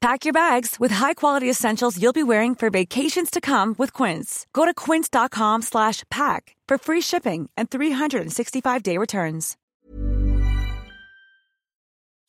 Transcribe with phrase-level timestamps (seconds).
[0.00, 4.46] Pack your bags with high-quality essentials you'll be wearing for vacations to come with Quince.
[4.52, 9.56] Go to quince.com slash pack for free shipping and 365-day returns.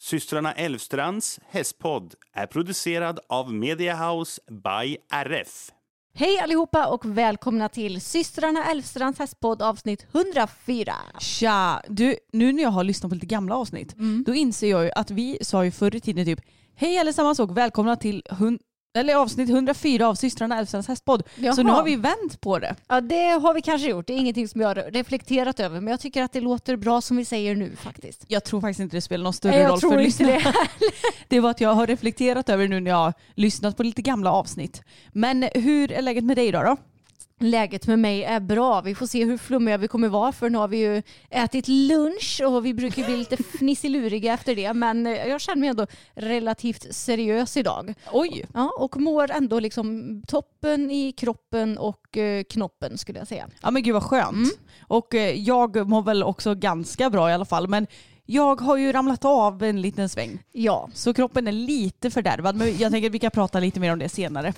[0.02, 5.72] Systrarna Elvstrands hästpodd är producerad av Mediahouse by RF.
[6.14, 10.94] Hej allihopa och välkomna till systrarna Elfstrands hästpodd avsnitt 104.
[11.20, 11.82] Tja!
[11.88, 15.12] Du, nu när jag har lyssnat på lite gamla avsnitt, då inser jag ju att
[15.12, 16.40] vi sa ju förr i tiden typ
[16.76, 18.24] Hej allesammans och välkomna till
[18.94, 21.24] eller avsnitt 104 av systrarna Elfstrands hästpodd.
[21.36, 21.54] Jaha.
[21.54, 22.76] Så nu har vi vänt på det.
[22.88, 25.92] Ja det har vi kanske gjort, det är ingenting som jag har reflekterat över men
[25.92, 28.26] jag tycker att det låter bra som vi säger nu faktiskt.
[28.28, 30.32] Jag tror faktiskt inte det spelar någon större Nej, roll för lyssnarna.
[30.32, 30.54] det.
[31.28, 34.02] Det var att jag har reflekterat över det nu när jag har lyssnat på lite
[34.02, 34.82] gamla avsnitt.
[35.12, 36.78] Men hur är läget med dig idag då?
[37.44, 40.58] Läget med mig är bra, vi får se hur flummiga vi kommer vara för nu
[40.58, 45.14] har vi ju ätit lunch och vi brukar bli lite fnissiluriga efter det men eh,
[45.28, 47.94] jag känner mig ändå relativt seriös idag.
[48.12, 48.46] Oj!
[48.54, 53.48] Ja, och mår ändå liksom toppen i kroppen och eh, knoppen skulle jag säga.
[53.62, 54.36] Ja men gud vad skönt.
[54.36, 54.50] Mm.
[54.88, 57.68] Och eh, jag mår väl också ganska bra i alla fall.
[57.68, 57.88] Men
[58.26, 60.44] jag har ju ramlat av en liten sväng.
[60.52, 62.56] Ja, Så kroppen är lite fördärvad.
[62.56, 64.54] Men jag tänker att vi kan prata lite mer om det senare.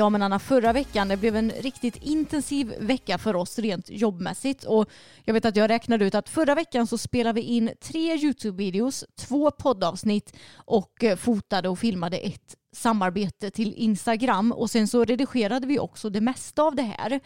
[0.00, 4.64] Ja men Anna, förra veckan det blev en riktigt intensiv vecka för oss rent jobbmässigt
[4.64, 4.90] och
[5.24, 9.04] jag vet att jag räknade ut att förra veckan så spelade vi in tre YouTube-videos,
[9.16, 15.66] två poddavsnitt och eh, fotade och filmade ett samarbete till Instagram och sen så redigerade
[15.66, 17.20] vi också det mesta av det här.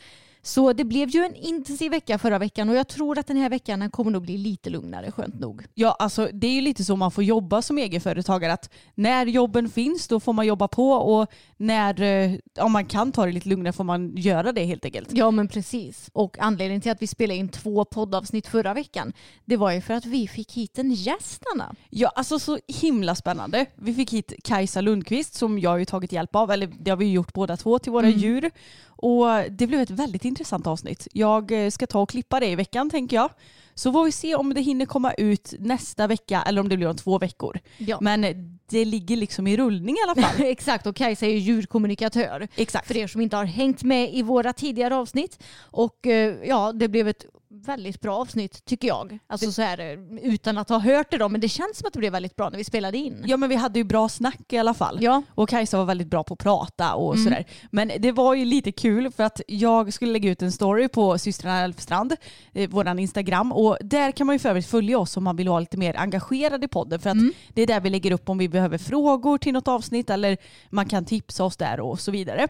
[0.47, 3.49] Så det blev ju en intensiv vecka förra veckan och jag tror att den här
[3.49, 5.67] veckan kommer nog bli lite lugnare skönt nog.
[5.75, 8.53] Ja, alltså det är ju lite så man får jobba som egenföretagare.
[8.53, 13.13] Att när jobben finns då får man jobba på och när eh, om man kan
[13.13, 15.09] ta det lite lugnare får man göra det helt enkelt.
[15.13, 16.11] Ja men precis.
[16.13, 19.13] Och anledningen till att vi spelade in två poddavsnitt förra veckan
[19.45, 21.75] det var ju för att vi fick hit en gäst Anna.
[21.91, 23.67] Ja, alltså så himla spännande.
[23.75, 26.97] Vi fick hit Kajsa Lundqvist som jag har ju tagit hjälp av, eller det har
[26.97, 28.51] vi gjort båda två till våra djur.
[28.97, 31.09] Och det blev ett väldigt intressant avsnitt.
[31.13, 33.31] Jag eh, ska ta och klippa det i veckan tänker jag.
[33.75, 36.89] Så får vi se om det hinner komma ut nästa vecka eller om det blir
[36.89, 37.61] om två veckor.
[37.79, 37.99] Ja.
[38.01, 38.27] Men
[38.71, 40.47] det ligger liksom i rullning i alla fall.
[40.47, 42.49] Exakt och Kajsa är ju djurkommunikatör.
[42.57, 42.87] Exakt.
[42.87, 45.43] För er som inte har hängt med i våra tidigare avsnitt.
[45.59, 47.27] Och eh, ja, det blev ett
[47.65, 49.19] väldigt bra avsnitt tycker jag.
[49.27, 51.29] Alltså så här utan att ha hört det då.
[51.29, 53.25] Men det känns som att det blev väldigt bra när vi spelade in.
[53.27, 54.99] Ja men vi hade ju bra snack i alla fall.
[55.01, 55.23] Ja.
[55.29, 57.25] Och Kajsa var väldigt bra på att prata och Mm.
[57.25, 57.45] sådär.
[57.71, 61.19] Men det var ju lite kul för att jag skulle lägga ut en story på
[61.19, 62.17] systrarna Elfstrand,
[62.53, 63.53] eh, våran Instagram.
[63.53, 65.97] Och där kan man ju för övrigt följa oss om man vill vara lite mer
[65.97, 67.01] engagerad i podden.
[67.01, 67.33] För att Mm.
[67.55, 70.37] det är där vi lägger upp om vi behöver frågor till något avsnitt eller
[70.71, 72.49] man kan tipsa oss där och så vidare.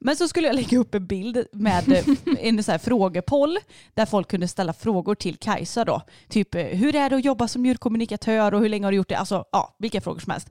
[0.00, 2.04] Men så skulle jag lägga upp en bild med eh,
[2.38, 3.58] en så här frågepoll
[3.94, 6.02] där folk kunde ställa frågor till Kajsa då.
[6.28, 9.08] Typ eh, hur är det att jobba som djurkommunikatör och hur länge har du gjort
[9.08, 9.18] det?
[9.18, 10.48] Alltså ja, vilka frågor som helst.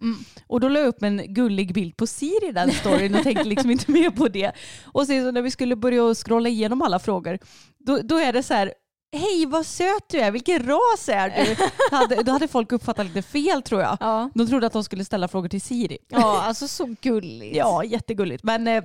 [0.48, 3.44] Och då la jag upp en gullig bild på Siri i den storyn och tänkte
[3.44, 4.52] liksom inte mer på det.
[4.86, 7.40] Och sen så när vi skulle börja scrolla igenom alla frågor
[7.80, 8.74] då, då är det så här
[9.18, 11.56] Hej vad söt du är, vilken ras är du?
[11.96, 13.98] hade, då hade folk uppfattat lite fel tror jag.
[14.00, 14.30] Ja.
[14.34, 15.98] De trodde att de skulle ställa frågor till Siri.
[16.10, 17.56] Ja, alltså så gulligt.
[17.56, 18.44] Ja, jättegulligt.
[18.44, 18.84] Men eh,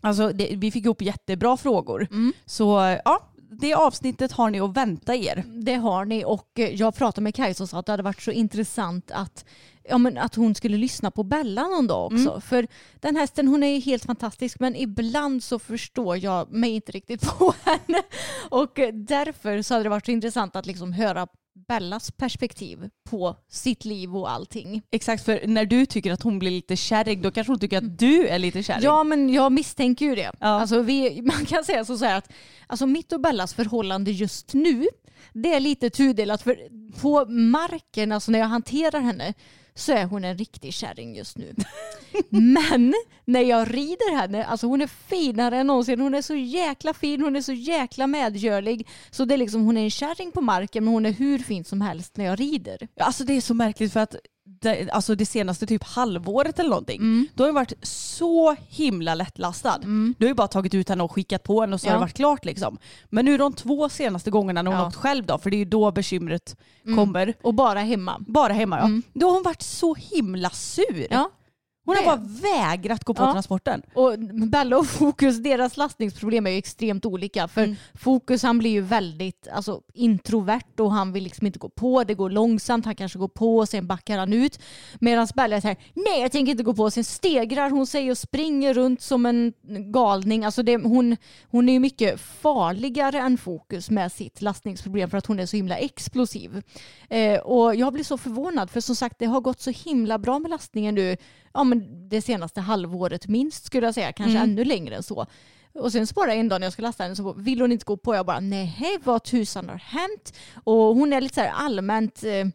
[0.00, 2.08] alltså, det, vi fick ihop jättebra frågor.
[2.10, 2.32] Mm.
[2.46, 5.44] Så ja, det avsnittet har ni att vänta er.
[5.46, 8.22] Det har ni och eh, jag pratade med Kajsa och sa att det hade varit
[8.22, 9.44] så intressant att,
[9.88, 12.40] ja, men att hon skulle lyssna på Bella någon dag också.
[12.40, 12.66] För
[13.00, 17.22] den hästen hon är ju helt fantastisk men ibland så förstår jag mig inte riktigt
[17.38, 18.02] på henne.
[18.50, 21.26] Och eh, därför så hade det varit så intressant att liksom höra
[21.68, 24.82] Bellas perspektiv på sitt liv och allting.
[24.90, 27.98] Exakt, för när du tycker att hon blir lite kärring då kanske hon tycker att
[27.98, 28.84] du är lite kärring.
[28.84, 30.32] Ja men jag misstänker ju det.
[30.40, 30.46] Ja.
[30.46, 32.32] Alltså, vi, man kan säga så här att
[32.66, 34.86] alltså, mitt och Bellas förhållande just nu
[35.32, 36.56] det är lite tudelat för
[37.00, 39.34] på marken, alltså när jag hanterar henne
[39.76, 41.54] så är hon en riktig kärring just nu.
[42.28, 42.94] Men
[43.24, 46.00] när jag rider henne, alltså hon är finare än någonsin.
[46.00, 48.88] Hon är så jäkla fin, hon är så jäkla medgörlig.
[49.10, 51.64] Så det är liksom, hon är en kärring på marken men hon är hur fin
[51.64, 52.88] som helst när jag rider.
[53.00, 54.16] Alltså det är så märkligt för att
[54.48, 59.78] det, alltså det senaste typ halvåret eller någonting, då har hon varit så himla lättlastad.
[60.18, 61.96] Du har ju bara tagit ut henne och skickat på henne och så har Ja.
[61.98, 62.78] det varit klart liksom.
[63.10, 64.82] Men nu de två senaste gångerna när hon Ja.
[64.82, 66.56] har åkt själv då, för det är ju då bekymret
[66.96, 68.16] kommer, Och bara hemma.
[68.28, 68.90] bara hemma ja,
[69.20, 71.06] då har hon varit så himla sur.
[71.10, 71.30] Ja.
[71.86, 73.32] Hon har bara vägrat gå på Ja.
[73.32, 73.82] transporten.
[73.94, 74.18] Och
[74.48, 77.48] Bella och Fokus, deras lastningsproblem är ju extremt olika.
[77.48, 82.04] För Fokus han blir ju väldigt alltså, introvert och han vill liksom inte gå på.
[82.04, 84.58] Det går långsamt, han kanske går på och sen backar han ut.
[85.00, 86.90] Medan Bella är så här, nej jag tänker inte gå på.
[86.90, 89.52] Sen stegrar hon sig och springer runt som en
[89.92, 90.44] galning.
[90.44, 91.16] Alltså det, hon,
[91.50, 95.56] hon är ju mycket farligare än Fokus med sitt lastningsproblem för att hon är så
[95.56, 96.62] himla explosiv.
[97.08, 100.38] Eh, och jag blir så förvånad för som sagt det har gått så himla bra
[100.38, 101.16] med lastningen nu
[101.56, 101.75] ja, men
[102.08, 105.26] det senaste halvåret minst skulle jag säga, kanske ännu längre än så.
[105.74, 107.84] Och sen så bara en dag när jag ska lasta henne så vill hon inte
[107.84, 108.14] gå på.
[108.14, 110.34] Jag bara nej, vad tusan har hänt?
[110.64, 112.46] Och hon är lite så här allmänt eh,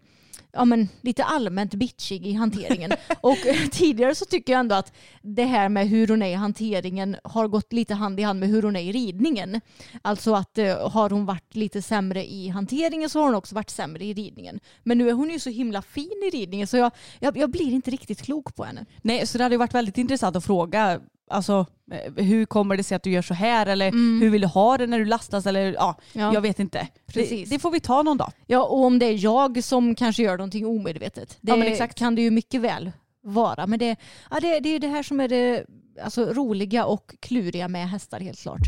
[0.53, 2.91] ja, men lite allmänt bitchig i hanteringen.
[3.21, 6.33] och eh, tidigare så tycker jag ändå att det här med hur hon är i
[6.33, 9.61] hanteringen har gått lite hand i hand med hur hon är i ridningen.
[10.01, 13.69] Alltså att eh, har hon varit lite sämre i hanteringen så har hon också varit
[13.69, 14.59] sämre i ridningen.
[14.83, 17.71] Men nu är hon ju så himla fin i ridningen så jag, jag, jag blir
[17.71, 18.85] inte riktigt klok på henne.
[19.01, 22.83] Nej, så det hade ju varit väldigt intressant att fråga Alltså, eh, hur kommer det
[22.83, 23.65] sig att du gör så här?
[23.65, 25.45] Eller hur vill du ha det när du lastas?
[25.45, 26.33] Eller, ja, Ja.
[26.33, 26.87] Jag vet inte.
[27.07, 27.49] Precis.
[27.49, 28.31] Det, det får vi ta någon dag.
[28.47, 31.37] Ja, och om det är jag som kanske gör någonting omedvetet.
[31.41, 31.97] Det Ja, men exakt.
[31.97, 32.91] kan det ju mycket väl
[33.23, 33.67] vara.
[33.67, 33.95] Men det,
[34.31, 35.65] ja, det, det är det här som är det
[36.03, 38.61] alltså, roliga och kluriga med hästar helt klart.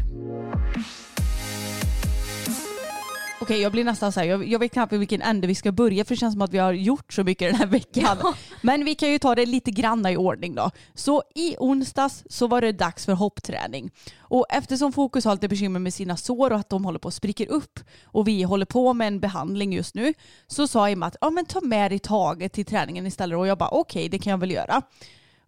[3.44, 5.72] Okej, jag blir nästan så här, jag, jag vet knappt i vilken ände vi ska
[5.72, 8.18] börja för det känns som att vi har gjort så mycket den här veckan.
[8.62, 10.72] Men vi kan ju ta det lite granna i ordning då.
[10.94, 13.92] Så i onsdags så var det dags för hoppträning.
[14.20, 17.14] Och eftersom Fokus har lite bekymmer med sina sår och att de håller på att
[17.14, 20.14] spricker upp och vi håller på med en behandling just nu
[20.48, 23.58] så sa Emma att ja, men ta med dig taget till träningen istället och jag
[23.58, 24.82] bara okej det kan jag väl göra.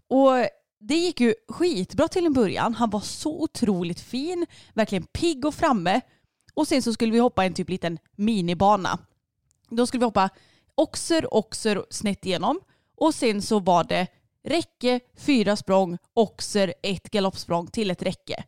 [0.10, 0.48] Och
[0.80, 2.74] det gick ju skitbra till en början.
[2.74, 6.02] Han var så otroligt fin, verkligen pigg och framme.
[6.56, 9.00] Och sen så skulle vi hoppa en typ liten minibana.
[9.70, 10.30] Då skulle vi hoppa
[10.76, 12.60] oxer, oxer snett igenom.
[12.98, 14.08] Och sen så var det
[14.44, 18.44] räcke, fyra språng, oxer, ett galoppsprång till ett räcke.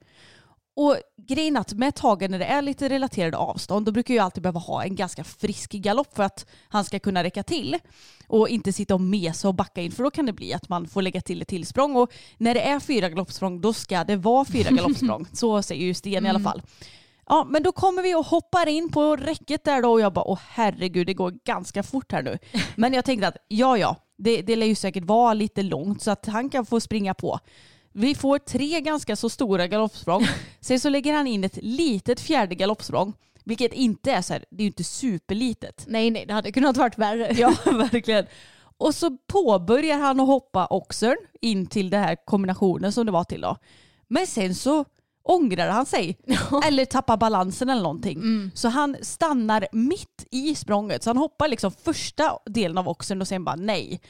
[0.76, 4.44] Och grejen att med tagen när det är lite relaterade avstånd då brukar jag alltid
[4.44, 7.78] behöva ha en ganska frisk galopp för att han ska kunna räcka till.
[8.28, 10.88] Och inte sitta och mesa och backa in för då kan det bli att man
[10.88, 11.96] får lägga till ett tillsprång.
[11.96, 15.28] Och när det är fyra galoppsprång då ska det vara fyra galoppsprång.
[15.34, 16.62] Så säger ju Sten i alla fall.
[17.30, 20.28] Ja, men då kommer vi och hoppar in på räcket där då och jag bara,
[20.28, 22.38] åh herregud, det går ganska fort här nu.
[22.76, 26.12] Men jag tänkte att, ja ja, det, det lär ju säkert vara lite långt så
[26.12, 27.40] att han kan få springa på.
[27.94, 30.28] Vi får tre ganska så stora galoppsprång.
[30.60, 33.14] Sen så lägger han in ett litet fjärde galoppsprång.
[33.44, 35.84] Vilket inte är så här, det är ju inte superlitet.
[35.88, 37.34] Nej, nej, det hade kunnat varit värre.
[37.38, 38.26] Ja, verkligen.
[38.78, 43.24] Och så påbörjar han att hoppa oxern in till den här kombinationen som det var
[43.24, 43.58] till då.
[44.08, 44.86] Men sen så
[45.30, 46.18] ångrar han sig.
[46.66, 48.52] Eller tappar balansen eller någonting.
[48.54, 51.04] Så han stannar mitt i språnget.
[51.04, 54.02] Så han hoppar liksom första delen av oxern och sen bara nej.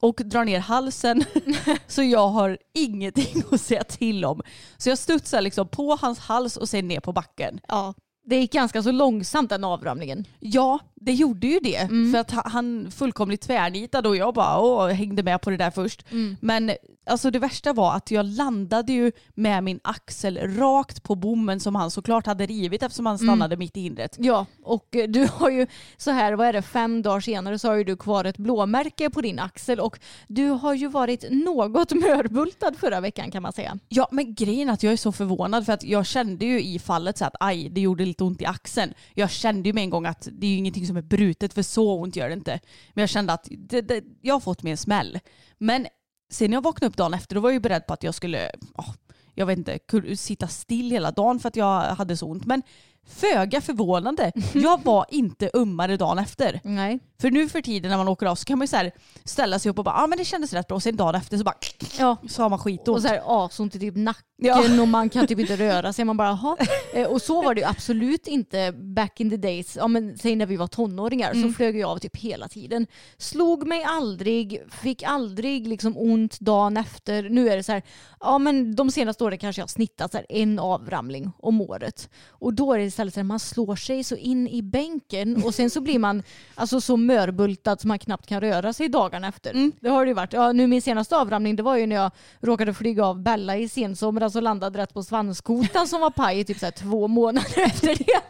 [0.00, 1.24] Och drar ner halsen.
[1.86, 4.42] så jag har ingenting att säga till om.
[4.76, 7.60] Så jag studsar liksom på hans hals och sen ner på backen.
[7.68, 10.24] Ja, det gick ganska så långsamt den avramningen.
[10.40, 11.88] Ja, det gjorde ju det.
[12.12, 15.70] För att ha- han fullkomligt tvärnitade och jag bara åh, hängde med på det där
[15.70, 16.04] först.
[16.40, 16.70] Men
[17.06, 21.74] alltså det värsta var att jag landade ju med min axel rakt på bommen som
[21.74, 24.16] han såklart hade rivit eftersom han stannade mitt i hindret.
[24.18, 27.68] Ja, och eh, du har ju så här, vad är det, fem dagar senare så
[27.68, 29.98] har ju du kvar ett blåmärke på din axel och
[30.28, 33.78] du har ju varit något mörbultad förra veckan kan man säga.
[33.88, 36.78] Ja men grejen är att jag är så förvånad för att jag kände ju i
[36.78, 38.94] fallet så att aj det gjorde lite ont i axeln.
[39.14, 41.62] Jag kände ju med en gång att det är ju ingenting som är brutet för
[41.62, 42.60] så ont gör det inte.
[42.94, 45.18] Men jag kände att det, det, jag har fått mig en smäll.
[45.58, 45.86] Men
[46.30, 48.14] sen när jag vaknade upp dagen efter då var jag ju beredd på att jag
[48.14, 48.94] skulle, ja,
[49.34, 49.78] jag vet inte,
[50.16, 52.46] sitta still hela dagen för att jag hade så ont.
[52.46, 52.62] Men
[53.06, 56.60] föga förvånande, jag var inte ömmare dagen efter.
[56.64, 57.00] Nej.
[57.22, 58.92] För nu för tiden när man åker av så kan man ju så här
[59.24, 60.74] ställa sig upp och bara, ja ah, men det kändes rätt bra.
[60.76, 61.54] Och sen dagen efter så bara,
[61.98, 62.16] Ja.
[62.28, 62.88] så har man skitont.
[62.96, 64.82] Och så här asont i typ nacken Ja.
[64.82, 66.04] och man kan typ inte röra sig.
[66.04, 66.56] Man bara, "Jaha."
[66.94, 69.76] Eh, Och så var det ju absolut inte back in the days.
[69.76, 71.42] Ja, men, säg när vi var tonåringar Mm.
[71.48, 72.86] så flög jag av typ hela tiden.
[73.18, 77.22] Slog mig aldrig, fick aldrig liksom ont dagen efter.
[77.22, 77.82] Nu är det så här,
[78.20, 82.10] ja men de senaste åren kanske jag har snittat så här en avramling om året.
[82.28, 85.54] Och då är det istället så här, man slår sig så in i bänken och
[85.54, 86.22] sen så blir man
[86.54, 89.50] alltså så mörbultad så man knappt kan röra sig dagarna efter.
[89.50, 89.72] Mm.
[89.80, 90.32] Det har det ju varit.
[90.32, 93.68] Ja, nu min senaste avramling det var ju när jag råkade flyga av Bella i
[93.68, 97.94] sensomras och landade rätt på svanskotan som var paj i typ så två månader efter
[97.98, 98.20] det.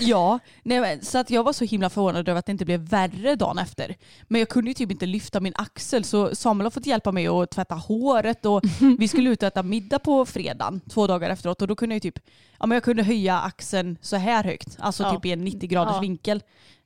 [0.00, 2.80] Ja, nej, men, så att jag var så himla förvånad över att det inte blev
[2.80, 3.94] värre dagen efter.
[4.28, 7.26] Men jag kunde ju typ inte lyfta min axel så Samuel har fått hjälpa mig
[7.28, 8.62] att tvätta håret och
[8.98, 12.02] vi skulle ut och äta middag på fredagen två dagar efteråt och då kunde jag
[12.02, 12.18] typ,
[12.58, 15.12] ja men jag kunde höja axeln så här högt, alltså Ja.
[15.14, 16.00] typ i en 90 graders Ja.
[16.00, 16.42] vinkel.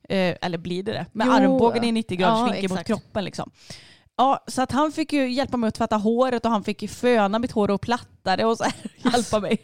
[0.09, 1.06] Eh, eller blir det det?
[1.12, 3.50] Med Jo, armbågen i en 90 graders ja, vinkel mot kroppen liksom.
[4.16, 7.38] Ja, så att han fick ju hjälpa mig att tvätta håret och han fick föna
[7.38, 8.64] mitt hår och platta det och så
[9.12, 9.59] hjälpa mig.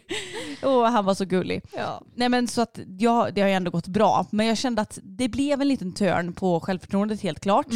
[0.63, 1.61] Och han var så gullig.
[1.77, 2.01] Ja.
[2.15, 4.25] Nej men så att ja, det har ju ändå gått bra.
[4.31, 7.67] Men jag kände att det blev en liten törn på självförtroendet helt klart.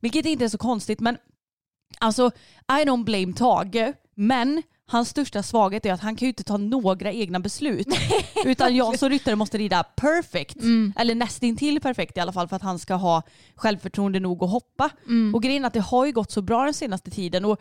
[0.00, 1.16] Vilket inte är så konstigt men
[1.98, 2.30] alltså
[2.80, 6.56] I don't blame Tage men hans största svaghet är att han kan ju inte ta
[6.56, 7.86] några egna beslut.
[8.44, 10.56] utan jag som ryttare måste rida perfect.
[10.96, 13.22] Eller nästintill perfekt i alla fall för att han ska ha
[13.54, 14.90] självförtroende nog att hoppa.
[15.34, 17.44] Och grejen är att det har ju gått så bra den senaste tiden.
[17.44, 17.60] Och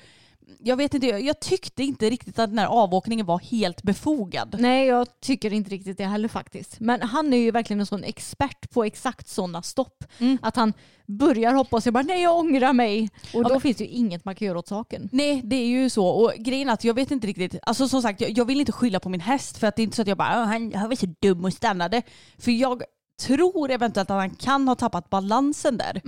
[0.59, 4.55] jag vet inte, jag, tyckte inte riktigt att den här avåkningen var helt befogad.
[4.59, 6.79] Nej, jag tycker inte riktigt det heller faktiskt.
[6.79, 10.03] Men han är ju verkligen en sån expert på exakt sådana stopp.
[10.19, 10.37] Mm.
[10.41, 10.73] Att han
[11.05, 13.09] börjar hoppa och så bara nej jag ångrar mig.
[13.33, 15.09] Och då men- finns det ju inget man kan göra åt saken.
[15.11, 18.01] Nej det är ju så och grejen är att jag vet inte riktigt, alltså som
[18.01, 20.01] sagt jag, jag vill inte skylla på min häst för att det är inte så
[20.01, 22.01] att jag bara "Åh, han, han var så dum och stannade.
[22.37, 22.81] För jag
[23.21, 26.01] tror eventuellt att han kan ha tappat balansen där.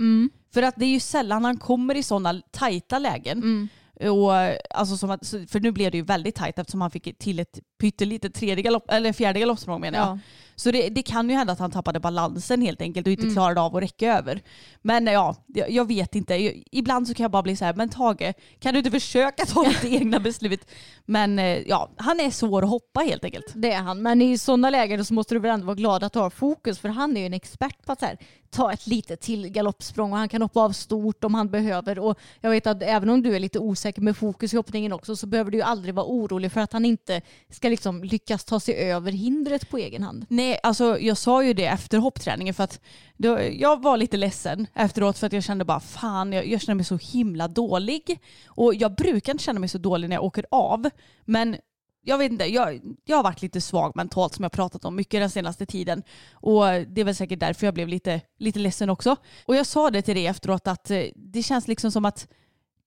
[0.54, 3.68] För att det är ju sällan han kommer i sådana tajta lägen.
[4.08, 4.32] Och,
[4.70, 7.58] alltså som att, för nu blev det ju väldigt tajt eftersom han fick till ett
[7.80, 10.08] pyttelitet tredje galopp, eller fjärde galoppsprång menar jag.
[10.08, 10.18] Ja.
[10.60, 13.60] Så det, det kan ju hända att han tappade balansen helt enkelt och inte klarade
[13.60, 14.42] av att räcka över.
[14.82, 16.34] Men ja, jag, vet inte.
[16.72, 19.62] Ibland så kan jag bara bli så här, men Tage, kan du inte försöka ta
[19.62, 20.70] lite egna beslut?
[21.04, 23.52] Men eh, ja, han är svår att hoppa helt enkelt.
[23.54, 24.02] Det är han.
[24.02, 26.78] Men i sådana lägen så måste du väl ändå vara glad att du har fokus
[26.78, 28.18] för han är ju en expert på att så här,
[28.50, 31.98] ta ett litet till galoppsprång och han kan hoppa av stort om han behöver.
[31.98, 35.16] Och jag vet att även om du är lite osäker med fokus i hoppningen också
[35.16, 38.60] så behöver du ju aldrig vara orolig för att han inte ska liksom lyckas ta
[38.60, 40.26] sig över hindret på egen hand.
[40.28, 42.80] Nej, alltså jag sa ju det efter hoppträningen för att
[43.16, 46.74] då, jag var lite ledsen efteråt för att jag kände bara fan, jag, jag känner
[46.74, 48.20] mig så himla dålig.
[48.46, 50.90] Och jag brukar inte känna mig så dålig när jag åker av.
[51.24, 51.56] Men
[52.02, 55.20] jag vet inte, jag, jag har varit lite svag mentalt som jag pratat om mycket
[55.20, 56.02] den senaste tiden.
[56.32, 59.16] Och det är väl säkert därför jag blev lite, lite ledsen också.
[59.44, 62.28] Och jag sa det till dig efteråt att eh, det känns liksom som att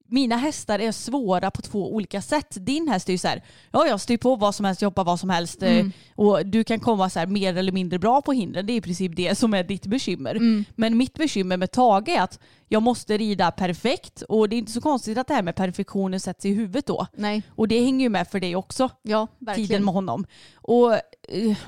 [0.07, 2.47] mina hästar är svåra på två olika sätt.
[2.59, 5.19] Din häst är ju så här, ja jag styr på vad som helst, jobbar vad
[5.19, 8.65] som helst eh, och du kan komma så här mer eller mindre bra på hindren.
[8.65, 10.37] Det är i princip det som är ditt bekymmer.
[10.75, 14.71] Men mitt bekymmer med Tage är att jag måste rida perfekt och det är inte
[14.71, 17.07] så konstigt att det här med perfektionen sätts i huvudet då.
[17.15, 19.85] Nej, Och det hänger ju med för dig också ja tiden verkligen.
[19.85, 20.25] med honom.
[20.55, 20.93] Och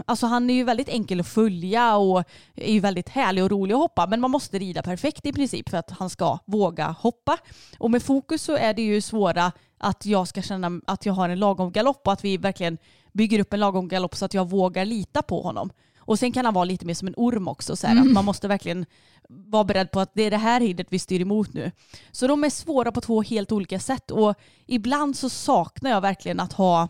[0.05, 2.23] alltså han är ju väldigt enkel att följa och
[2.55, 5.69] är ju väldigt härlig och rolig att hoppa men man måste rida perfekt i princip
[5.69, 7.37] för att han ska våga hoppa.
[7.77, 11.29] Och med fokus så är det ju svåra att jag ska känna att jag har
[11.29, 12.77] en lagom galopp och att vi verkligen
[13.13, 15.71] bygger upp en lagom galopp så att jag vågar lita på honom.
[15.97, 18.25] Och sen kan han vara lite mer som en orm också, så här, att man
[18.25, 18.85] måste verkligen
[19.29, 21.71] vara beredd på att det är det här hindret vi styr emot nu.
[22.11, 24.35] Så de är svåra på två helt olika sätt och
[24.65, 26.87] ibland så saknar jag verkligen att ha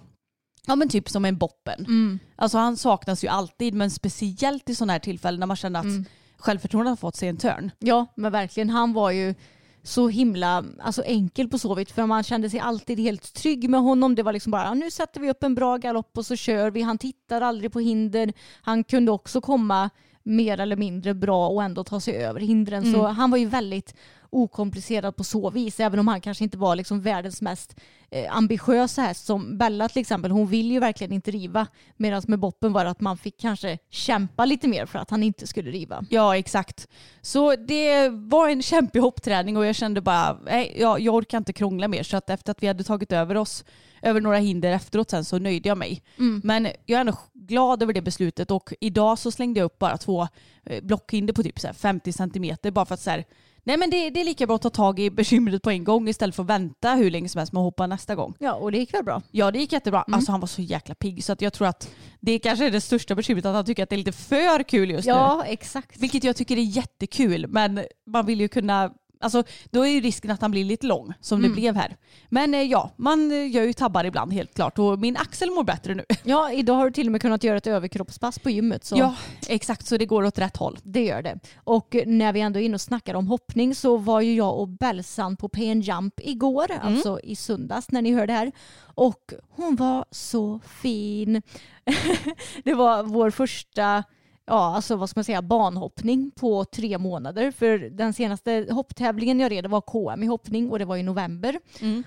[0.67, 2.19] Ja men typ som en boppen.
[2.35, 6.07] Alltså han saknas ju alltid men speciellt i sådana här tillfällen när man känner att
[6.37, 7.71] självförtroendet har fått sig en törn.
[7.79, 8.69] Ja, men verkligen.
[8.69, 9.35] Han var ju
[9.83, 11.91] så himla alltså, enkel på så vis.
[11.91, 14.15] För man kände sig alltid helt trygg med honom.
[14.15, 16.81] Det var liksom bara, nu sätter vi upp en bra galopp och så kör vi.
[16.81, 18.33] Han tittar aldrig på hinder.
[18.61, 19.89] Han kunde också komma
[20.23, 22.93] mer eller mindre bra och ändå ta sig över hindren.
[22.93, 23.95] Så han var ju väldigt
[24.35, 25.79] okomplicerad på så vis.
[25.79, 27.75] Även om han kanske inte var liksom världens mest
[28.11, 29.25] eh, ambitiösa häst.
[29.25, 31.67] Som Bella till exempel, hon vill ju verkligen inte riva.
[31.97, 35.23] Medan med Boppen var det att man fick kanske kämpa lite mer för att han
[35.23, 36.05] inte skulle riva.
[36.09, 36.87] Ja exakt.
[37.21, 41.53] Så det var en kämpig hoppträning och jag kände bara, nej jag, jag orkar inte
[41.53, 42.03] krångla mer.
[42.03, 43.65] Så att efter att vi hade tagit över oss
[44.01, 46.01] över några hinder efteråt sen så nöjde jag mig.
[46.43, 49.97] Men jag är ändå glad över det beslutet och idag så slängde jag upp bara
[49.97, 50.27] två
[50.65, 53.25] eh, blockhinder på typ så här 50 centimeter bara för att så här,
[53.67, 56.07] Nej men det, det är lika bra att ta tag i bekymret på en gång
[56.07, 58.35] istället för att vänta hur länge som helst med att hoppa nästa gång.
[58.39, 59.21] Ja, och det gick väl bra.
[59.31, 60.03] Ja det gick jättebra.
[60.07, 60.13] Mm.
[60.13, 62.81] Alltså han var så jäkla pigg så att jag tror att det kanske är det
[62.81, 65.13] största bekymret att han tycker att det är lite för kul just nu.
[65.13, 66.01] Ja, exakt.
[66.01, 70.31] Vilket jag tycker är jättekul men man vill ju kunna Alltså, då är ju risken
[70.31, 71.49] att han blir lite lång som Mm.
[71.51, 71.95] det blev här.
[72.29, 75.63] Men eh, ja, man eh, gör ju tabbar ibland helt klart och min axel mår
[75.63, 76.03] bättre nu.
[76.23, 78.85] Ja, idag har du till och med kunnat göra ett överkroppspass på gymmet.
[78.85, 79.15] Så Ja,
[79.47, 80.77] exakt så det går åt rätt håll.
[80.83, 81.39] det gör det.
[81.63, 84.67] Och när vi ändå är inne och snackar om hoppning så var ju jag och
[84.67, 88.51] Belsan på PN Jump igår, alltså i söndags när ni hörde här.
[88.95, 91.41] Och hon var så fin.
[92.63, 94.03] det var vår första
[94.45, 97.51] ja, alltså vad ska man säga, banhoppning på tre månader.
[97.51, 101.59] För den senaste hopptävlingen jag red var KM i hoppning och det var i november.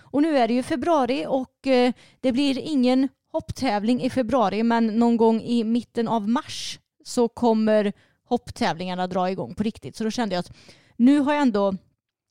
[0.03, 4.87] Och nu är det ju februari och eh, det blir ingen hopptävling i februari men
[4.87, 7.93] någon gång i mitten av mars så kommer
[8.29, 9.97] hopptävlingarna dra igång på riktigt.
[9.97, 10.53] Så då kände jag att
[10.97, 11.75] nu har jag ändå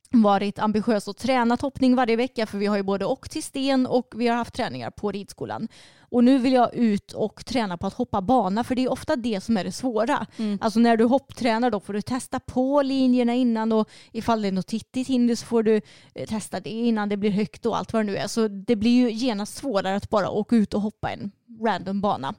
[0.10, 3.88] varit ambitiös och tränat hoppning varje vecka för vi har ju både åkt till sten
[3.88, 5.68] och vi har haft träningar på ridskolan.
[6.10, 9.16] Och nu vill jag ut och träna på att hoppa bana för det är ofta
[9.16, 10.26] det som är det svåra.
[10.62, 14.52] Alltså när du hopptränar då får du testa på linjerna innan och ifall det är
[14.52, 15.82] något tittigt hinder så får du
[16.16, 18.28] eh, testa det innan det blir högt och allt vad det nu är.
[18.28, 21.32] Så det blir ju genast svårare att bara åka ut och hoppa en
[21.66, 22.36] random bana.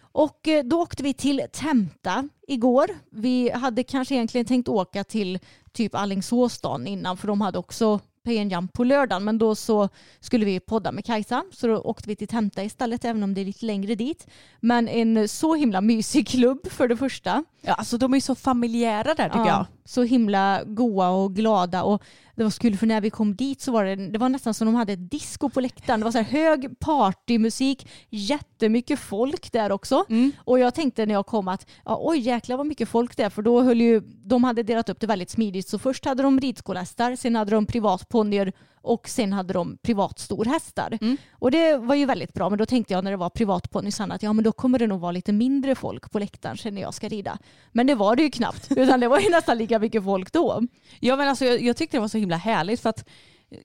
[0.00, 2.90] Och eh, då åkte vi till Temta igår.
[3.10, 5.38] Vi hade kanske egentligen tänkt åka till
[5.74, 9.88] typ Alingsås dagen innan för de hade också PN Jump på lördagen men då så
[10.20, 13.40] skulle vi podda med Kajsa så då åkte vi till Temta istället även om det
[13.40, 14.26] är lite längre dit.
[14.60, 17.44] Men en så himla mysig klubb för det första.
[17.60, 19.66] Ja, alltså de är så familjära där tycker Ja, jag.
[19.84, 22.02] Så himla goa och glada och
[22.34, 24.54] det var så kul för när vi kom dit så var det, det var nästan
[24.54, 26.00] som de hade ett disco på läktaren.
[26.00, 30.04] Det var så hög partymusik, jättemycket folk där också.
[30.36, 33.30] Och jag tänkte när jag kom att ja, oj jäklar vad mycket folk det är
[33.30, 35.68] för då höll ju, de hade delat upp det väldigt smidigt.
[35.68, 38.52] Så först hade de ridskolästar, sen hade de privatponnyer
[38.84, 40.98] och sen hade de privatstorhästar.
[41.32, 44.22] Och det var ju väldigt bra men då tänkte jag när det var privatponnysarna att
[44.22, 46.94] ja men då kommer det nog vara lite mindre folk på läktaren sen när jag
[46.94, 47.38] ska rida.
[47.72, 50.62] Men det var det ju knappt utan det var ju nästan lika mycket folk då.
[51.00, 53.08] Ja men alltså jag, jag tyckte det var så himla härligt för att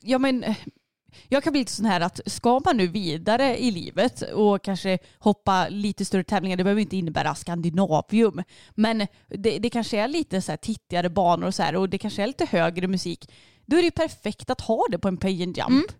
[0.01, 0.55] ja men
[1.27, 4.97] jag kan bli lite sån här att ska man nu vidare i livet och kanske
[5.19, 8.43] hoppa lite större tävlingar, det behöver inte innebära Skandinavium,
[8.75, 11.97] men det, det kanske är lite så här tittigare banor och så här och det
[11.97, 13.31] kanske är lite högre musik,
[13.69, 15.91] då är det ju perfekt att ha det på en pay and jump.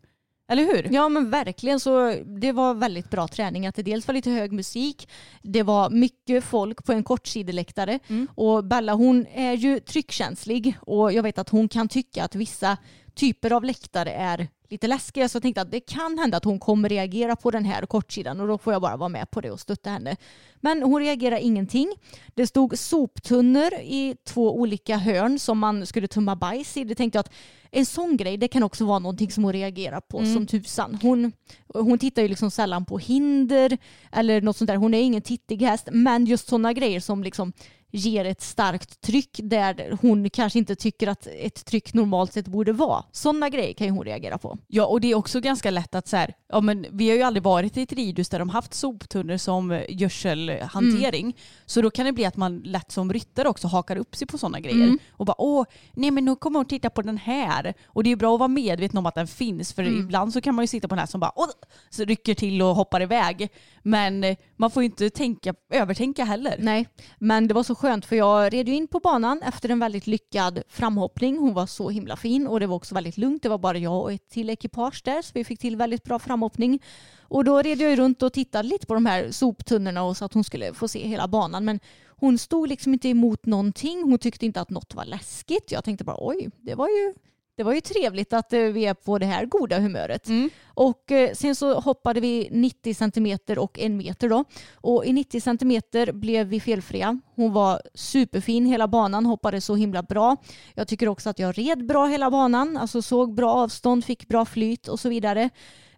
[0.52, 0.88] Eller hur?
[0.92, 3.68] Ja men verkligen så det var väldigt bra träning.
[3.68, 5.10] Att det dels var lite hög musik,
[5.42, 8.00] det var mycket folk på en kortsideläktare
[8.36, 12.78] och Bella hon är ju tryckkänslig och jag vet att hon kan tycka att vissa
[13.16, 16.60] typer av läktare är lite läskiga så jag tänkte att det kan hända att hon
[16.60, 19.52] kommer reagera på den här kortsidan och då får jag bara vara med på det
[19.52, 20.16] och stötta henne.
[20.62, 21.94] Men hon reagerar ingenting.
[22.36, 26.84] Det stod soptunnor i två olika hörn som man skulle tumma bajs i.
[26.84, 27.34] Det tänkte jag att
[27.72, 31.00] en sån grej det kan också vara någonting som hon reagerar på som tusan.
[31.02, 31.32] Hon,
[31.74, 33.78] hon tittar ju liksom sällan på hinder
[34.12, 34.76] eller något sånt där.
[34.76, 37.54] Hon är ingen tittig häst men just sådana grejer som liksom
[37.92, 42.72] ger ett starkt tryck där hon kanske inte tycker att ett tryck normalt sett borde
[42.72, 43.04] vara.
[43.12, 44.58] Sådana grejer kan ju hon reagera på.
[44.68, 47.24] Ja och det är också ganska lätt att så här, ja men vi har ju
[47.24, 51.38] aldrig varit i ett ridhus där de haft soptunnor som gödselhantering.
[51.66, 54.38] Så då kan det bli att man lätt som ryttare också hakar upp sig på
[54.38, 54.98] sådana grejer.
[55.12, 57.74] Och bara åh, nej men nu kommer hon titta på den här.
[57.86, 60.56] Och det är bra att vara medveten om att den finns för ibland så kan
[60.56, 61.48] man ju sitta på den här som bara åh,
[61.90, 63.50] så rycker till och hoppar iväg.
[63.84, 66.56] Men man får ju inte tänka, övertänka heller.
[66.60, 66.88] Nej,
[67.20, 70.08] men det var så skönt för jag red ju in på banan efter en väldigt
[70.08, 71.38] lyckad framhoppning.
[71.38, 73.44] Hon var så himla fin och det var också väldigt lugnt.
[73.44, 76.20] Det var bara jag och ett till ekipage där så vi fick till väldigt bra
[76.20, 76.84] framhoppning.
[77.22, 80.26] Och då red jag ju runt och tittade lite på de här soptunnorna och så
[80.26, 81.66] att hon skulle få se hela banan.
[81.66, 84.04] Men hon stod liksom inte emot någonting.
[84.04, 85.72] Hon tyckte inte att något var läskigt.
[85.72, 87.14] Jag tänkte bara oj, det var ju
[87.60, 90.28] det var ju trevligt att eh, vi är på det här goda humöret.
[90.66, 94.44] Och eh, sen så hoppade vi 90 centimeter och en meter då.
[94.74, 97.22] Och i 90 centimeter blev vi felfria.
[97.36, 100.38] Hon var superfin hela banan, hoppade så himla bra.
[100.74, 104.46] Jag tycker också att jag red bra hela banan, alltså såg bra avstånd, fick bra
[104.46, 105.50] flyt och så vidare.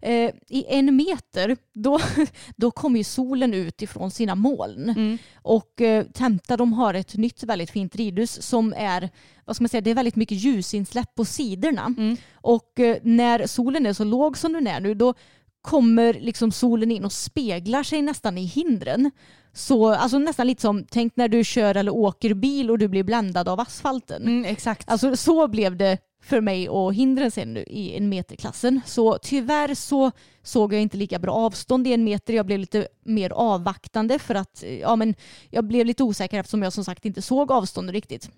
[0.02, 2.00] Eh, I en meter, då,
[2.56, 5.18] då kom ju solen ut ifrån sina moln.
[5.36, 9.10] Och eh, Temta de har ett nytt väldigt fint ridhus som är,
[9.46, 11.94] vad ska man säga, det är väldigt mycket ljusinsläpp på sidorna.
[12.34, 15.14] Och eh, när solen är så låg som den är nu då
[15.62, 19.12] kommer liksom solen in och speglar sig nästan i hindren.
[19.54, 23.04] Så, alltså nästan lite som, tänk när du kör eller åker bil och du blir
[23.04, 24.22] bländad av asfalten.
[24.22, 24.90] Mm, exakt.
[24.90, 28.82] Alltså så blev det för mig och hindren sen nu i en meterklassen.
[28.86, 30.12] Så tyvärr så
[30.44, 32.34] såg jag inte lika bra avstånd i en meter.
[32.34, 35.16] Jag blev lite mer avvaktande för att ja, men
[35.50, 38.30] jag blev lite osäker eftersom jag som sagt inte såg avstånd riktigt.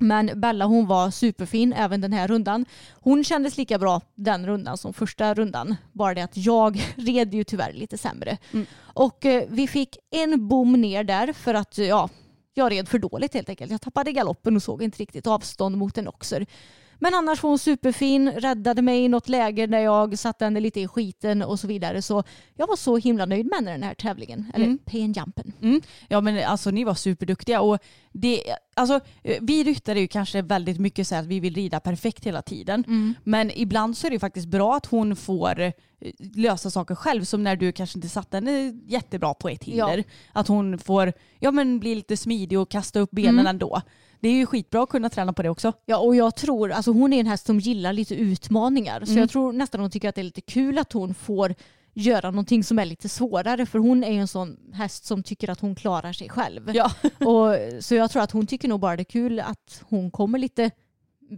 [0.00, 2.64] Men Bella hon var superfin även den här rundan.
[3.00, 5.76] Hon kändes lika bra den rundan som första rundan.
[5.92, 8.38] Bara det att jag red ju tyvärr lite sämre.
[8.52, 8.66] Mm.
[8.78, 12.08] Och eh, vi fick en bom ner där för att ja,
[12.54, 13.70] jag red för dåligt helt enkelt.
[13.70, 16.46] Jag tappade galoppen och såg inte riktigt avstånd mot en oxer.
[16.98, 20.80] Men annars var hon superfin, räddade mig i något läge där jag satte henne lite
[20.80, 22.02] i skiten och så vidare.
[22.02, 22.22] Så
[22.56, 24.78] jag var så himla nöjd med henne den här tävlingen, eller Mm.
[24.84, 25.52] PN-jumpen.
[25.62, 25.80] Mm.
[26.08, 27.78] Ja men alltså ni var superduktiga och
[28.12, 28.42] det,
[28.76, 29.00] alltså,
[29.40, 32.84] vi ryttare är ju kanske väldigt mycket så att vi vill rida perfekt hela tiden.
[32.86, 33.14] Mm.
[33.24, 35.72] Men ibland så är det faktiskt bra att hon får eh,
[36.34, 39.96] lösa saker själv som när du kanske inte satte henne jättebra på ett hinder.
[39.98, 40.02] Ja.
[40.32, 43.46] Att hon får ja, men bli lite smidig och kasta upp benen Mm.
[43.46, 43.82] ändå.
[44.20, 45.72] Det är ju skitbra att kunna träna på det också.
[45.86, 49.00] Ja, och jag tror, alltså hon är en häst som gillar lite utmaningar.
[49.04, 49.20] Så Mm.
[49.20, 51.54] jag tror nästan hon tycker att det är lite kul att hon får
[51.94, 53.66] göra någonting som är lite svårare.
[53.66, 56.70] För hon är ju en sån häst som tycker att hon klarar sig själv.
[56.74, 56.90] Ja.
[57.26, 57.54] Och,
[57.84, 60.70] så jag tror att hon tycker nog bara det är kul att hon kommer lite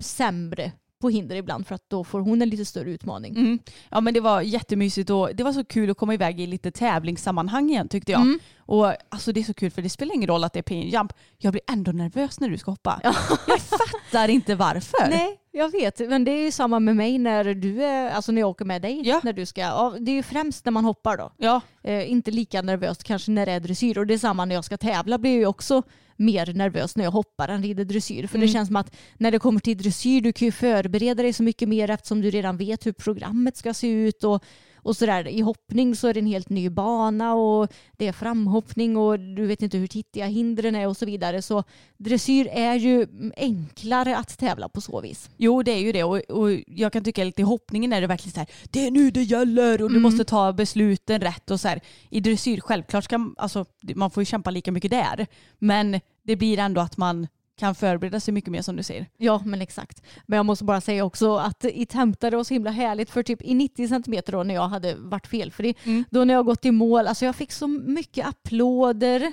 [0.00, 3.36] sämre på hinder ibland för att då får hon en lite större utmaning.
[3.36, 3.58] Mm.
[3.88, 6.70] Ja men det var jättemysigt och det var så kul att komma iväg i lite
[6.70, 8.20] tävlingssammanhang igen tyckte jag.
[8.20, 8.38] Mm.
[8.58, 10.88] Och alltså det är så kul för det spelar ingen roll att det är pin
[10.88, 11.12] jump.
[11.38, 13.00] Jag blir ändå nervös när du ska hoppa.
[13.02, 15.10] Jag fattar inte varför.
[15.10, 15.98] Nej, jag vet.
[16.08, 18.82] Men det är ju samma med mig när du är, alltså när jag åker med
[18.82, 19.00] dig.
[19.04, 19.20] Ja.
[19.24, 21.32] När du ska, ja, det är ju främst när man hoppar då.
[21.36, 23.98] Ja, Eh, inte lika nervöst kanske när det är dressyr.
[23.98, 25.82] Och det är samma när jag ska tävla blir jag ju också
[26.16, 28.26] mer nervös när jag hoppar än rider dressyr.
[28.26, 28.52] För det Mm.
[28.52, 31.68] känns som att när det kommer till dressyr du kan ju förbereda dig så mycket
[31.68, 34.24] mer eftersom du redan vet hur programmet ska se ut.
[34.24, 34.44] Och,
[34.82, 35.28] och sådär.
[35.28, 39.46] I hoppning så är det en helt ny bana och det är framhoppning och du
[39.46, 41.42] vet inte hur tittiga hindren är och så vidare.
[41.42, 41.64] Så
[41.96, 45.30] dressyr är ju enklare att tävla på så vis.
[45.36, 48.06] jo det är ju det och, och jag kan tycka lite i hoppningen är det
[48.06, 50.02] verkligen så här, det är nu det gäller och du Mm.
[50.02, 51.80] måste ta besluten rätt och så här.
[52.10, 53.64] I dressyr självklart ska man, alltså
[53.94, 55.26] man får ju kämpa lika mycket där.
[55.58, 57.26] Men det blir ändå att man
[57.61, 59.07] kan förbereda sig mycket mer som du säger.
[59.16, 60.03] Ja, men exakt.
[60.27, 63.23] Men jag måste bara säga också att i Tempta det var så himla härligt för
[63.23, 65.75] typ i 90 centimeter då när jag hade varit felfri.
[65.85, 66.05] Mm.
[66.11, 69.33] Då när jag gått i mål, alltså jag fick så mycket applåder.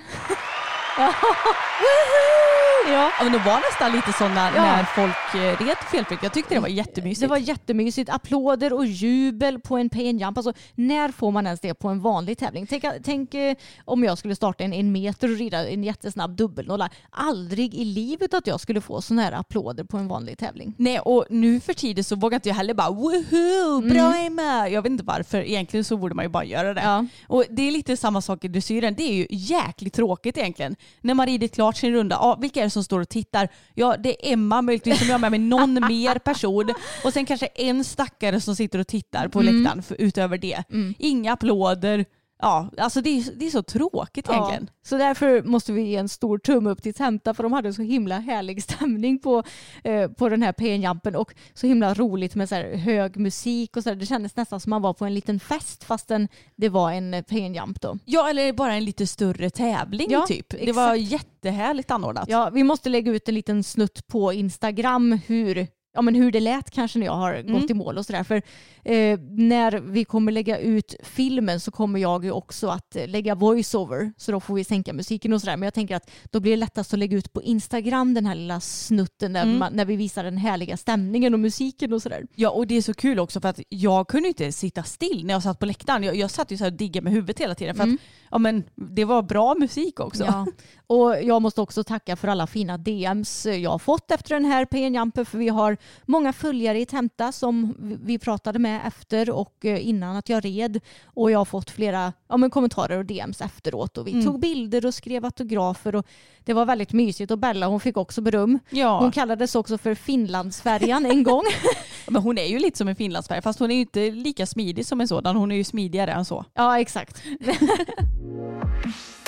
[2.86, 3.10] ja.
[3.18, 4.62] Ja men det var nästan lite så när, Ja.
[4.62, 6.18] när folk eh, red felfritt.
[6.22, 7.20] Jag tyckte det var jättemysigt.
[7.20, 8.10] Det var jättemysigt.
[8.10, 10.38] Applåder och jubel på en pay and jump.
[10.38, 12.66] Alltså, när får man ens det på en vanlig tävling?
[12.66, 16.90] Tänk, tänk eh, om jag skulle starta en, en meter och rida en jättesnabb dubbelnolla.
[17.10, 20.74] Aldrig i livet att jag skulle få sådana här applåder på en vanlig tävling.
[20.78, 24.68] Nej och nu för tiden så vågar inte jag heller bara woho, bra Emma.
[24.68, 26.82] Jag vet inte varför, egentligen så borde man ju bara göra det.
[26.82, 27.06] Ja.
[27.26, 30.76] Och det är lite samma sak i dressyren, det är ju jäkligt tråkigt egentligen.
[31.00, 33.48] När man rider klart sin runda, ja, vilka är det som står och tittar?
[33.74, 37.26] Ja det är Emma möjligtvis som jag har med mig någon mer person och sen
[37.26, 40.64] kanske en stackare som sitter och tittar på läktaren för, utöver det.
[40.98, 42.04] Inga applåder.
[42.38, 44.70] Ja, alltså det är, det är så tråkigt egentligen.
[44.70, 47.72] Ja, så därför måste vi ge en stor tumme upp till Tenta för de hade
[47.72, 49.42] så himla härlig stämning på,
[49.84, 53.88] eh, på den här PN-jumpen och så himla roligt med så hög musik och så
[53.88, 53.96] där.
[53.96, 57.22] Det kändes nästan som man var på en liten fest fastän det var en eh,
[57.22, 57.98] PN-jump då.
[58.04, 60.50] Ja eller bara en lite större tävling Ja, typ.
[60.50, 60.76] Det exakt.
[60.76, 62.28] var jättehärligt anordnat.
[62.28, 66.40] Ja, vi måste lägga ut en liten snutt på Instagram hur Ja, men hur det
[66.40, 68.24] lät kanske när jag har gått i mål och sådär.
[68.24, 68.42] För
[68.84, 73.34] eh, när vi kommer lägga ut filmen så kommer jag ju också att eh, lägga
[73.34, 74.12] voiceover.
[74.16, 75.56] Så då får vi sänka musiken och sådär.
[75.56, 78.34] Men jag tänker att då blir det lättast att lägga ut på Instagram den här
[78.34, 82.26] lilla snutten där man, när vi visar den härliga stämningen och musiken och sådär.
[82.34, 85.34] Ja och det är så kul också för att jag kunde inte sitta still när
[85.34, 86.02] jag satt på läktaren.
[86.02, 88.38] Jag, jag satt ju så här och diggade med huvudet hela tiden för att ja,
[88.38, 90.24] men det var bra musik också.
[90.24, 90.46] Ja.
[90.86, 94.64] Och jag måste också tacka för alla fina DMs jag har fått efter den här
[94.64, 99.88] PN-jumpen för vi har många följare i Temta som vi pratade med efter och eh,
[99.88, 103.98] innan att jag red och jag har fått flera ja, men kommentarer och DMs efteråt
[103.98, 106.06] och vi tog bilder och skrev autografer och
[106.44, 108.58] det var väldigt mysigt och Bella hon fick också beröm.
[108.70, 108.98] Ja.
[109.00, 111.44] Hon kallades också för Finlandsfärjan en gång.
[112.08, 114.86] Men hon är ju lite som en finlandsfärg fast hon är ju inte lika smidig
[114.86, 115.36] som en sådan.
[115.36, 116.44] Hon är ju smidigare än så.
[116.54, 117.22] ja exakt.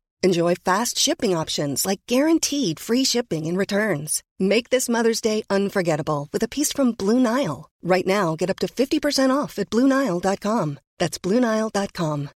[0.27, 4.21] Enjoy fast shipping options like guaranteed free shipping and returns.
[4.39, 7.69] Make this Mother's Day unforgettable with a piece from Blue Nile.
[7.83, 10.79] Right now, get up to 50% off at BlueNile.com.
[10.99, 12.29] That's BlueNile.com.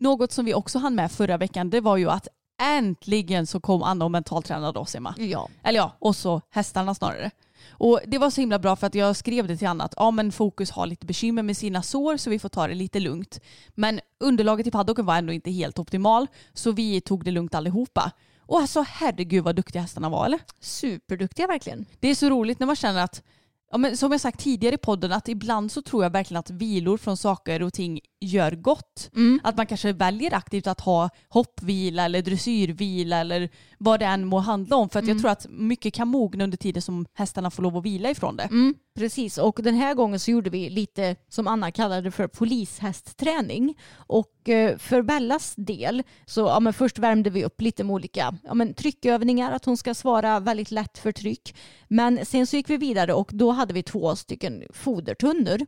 [0.00, 2.28] Något som vi också hann med förra veckan det var ju att
[2.62, 5.14] äntligen så kom Anna och mentaltränade oss Emma.
[5.18, 5.48] Ja.
[5.62, 7.30] Eller ja, och så hästarna snarare.
[7.70, 10.10] Och det var så himla bra för att jag skrev det till Anna att ja,
[10.10, 13.40] men Fokus har lite bekymmer med sina sår så vi får ta det lite lugnt.
[13.74, 18.12] Men underlaget i paddocken var ändå inte helt optimal så vi tog det lugnt allihopa.
[18.40, 20.40] Och alltså herregud vad duktiga hästarna var eller?
[20.60, 21.86] Superduktiga verkligen.
[22.00, 23.22] Det är så roligt när man känner att
[23.70, 26.50] Ja, men som jag sagt tidigare i podden, att ibland så tror jag verkligen att
[26.50, 29.10] vilor från saker och ting gör gott.
[29.42, 34.38] Att man kanske väljer aktivt att ha hoppvila eller dressyrvila eller vad det än må
[34.38, 34.88] handla om.
[34.88, 37.84] För att jag tror att mycket kan mogna under tiden som hästarna får lov att
[37.84, 38.42] vila ifrån det.
[38.42, 43.74] Mm, precis, och den här gången så gjorde vi lite som Anna kallade för polishästträning.
[43.94, 48.34] Och Eh, för Bellas del så ja, men först värmde vi upp lite med olika
[48.44, 51.54] ja, men tryckövningar, att hon ska svara väldigt lätt för tryck.
[51.88, 55.58] Men sen så gick vi vidare och då hade vi två stycken fodertunnor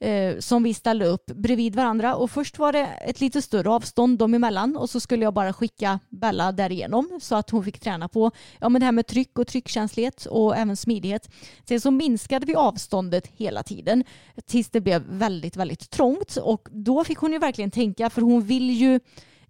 [0.00, 2.14] eh, som vi ställde upp bredvid varandra.
[2.16, 5.52] Och först var det ett lite större avstånd dem emellan och så skulle jag bara
[5.52, 9.38] skicka Bella därigenom så att hon fick träna på ja, men det här med tryck
[9.38, 11.30] och tryckkänslighet och även smidighet.
[11.64, 14.04] Sen så minskade vi avståndet hela tiden
[14.46, 18.42] tills det blev väldigt, väldigt trångt och då fick hon ju verkligen tänka för hon
[18.42, 19.00] vill ju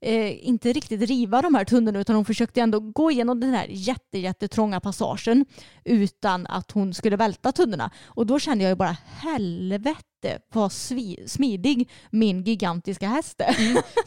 [0.01, 3.67] eh, inte riktigt riva de här tunnorna utan hon försökte ändå gå igenom den här
[3.71, 5.45] jätte, jättetrånga passagen
[5.85, 7.91] utan att hon skulle välta tunnorna.
[8.05, 10.08] Och då kände jag ju bara helvete
[10.52, 13.57] vad svi- smidig min gigantiska häst är.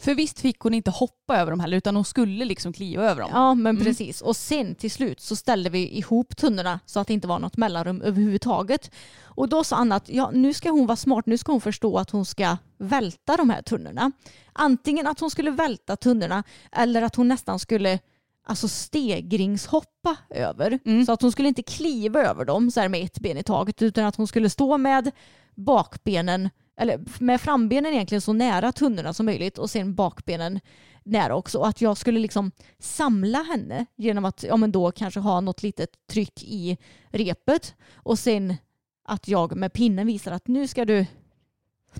[0.00, 3.20] För visst fick hon inte hoppa över dem heller utan hon skulle liksom kliva över
[3.22, 3.30] dem.
[3.32, 4.20] Ja men precis.
[4.20, 7.56] Och sen till slut så ställde vi ihop tunnorna så att det inte var något
[7.56, 8.90] mellanrum överhuvudtaget.
[9.22, 11.98] Och då sa Anna att ja, nu ska hon vara smart, nu ska hon förstå
[11.98, 14.12] att hon ska välta de här tunnorna.
[14.52, 17.98] Antingen att hon skulle välta tunnorna eller att hon nästan skulle
[18.44, 21.04] alltså stegringshoppa över.
[21.06, 23.82] Så att hon skulle inte kliva över dem så här med ett ben i taget
[23.82, 25.10] utan att hon skulle stå med
[25.54, 30.60] bakbenen eller med frambenen egentligen så nära tunnorna som möjligt och sen bakbenen
[31.04, 31.58] nära också.
[31.58, 35.62] Och att jag skulle liksom samla henne genom att ja, men då kanske ha något
[35.62, 36.78] litet tryck i
[37.10, 38.56] repet och sen
[39.04, 41.06] att jag med pinnen visar att nu ska du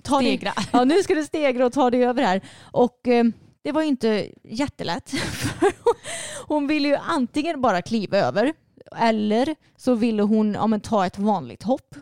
[0.01, 0.53] ta dig- Stegra.
[0.71, 2.41] Ja, nu ska du stegra och ta dig över här.
[2.61, 3.23] Och eh,
[3.63, 5.11] det var ju inte jättelätt.
[6.47, 8.53] Hon ville ju antingen bara kliva över
[8.95, 11.95] eller så ville hon ja, men, ta ett vanligt hopp.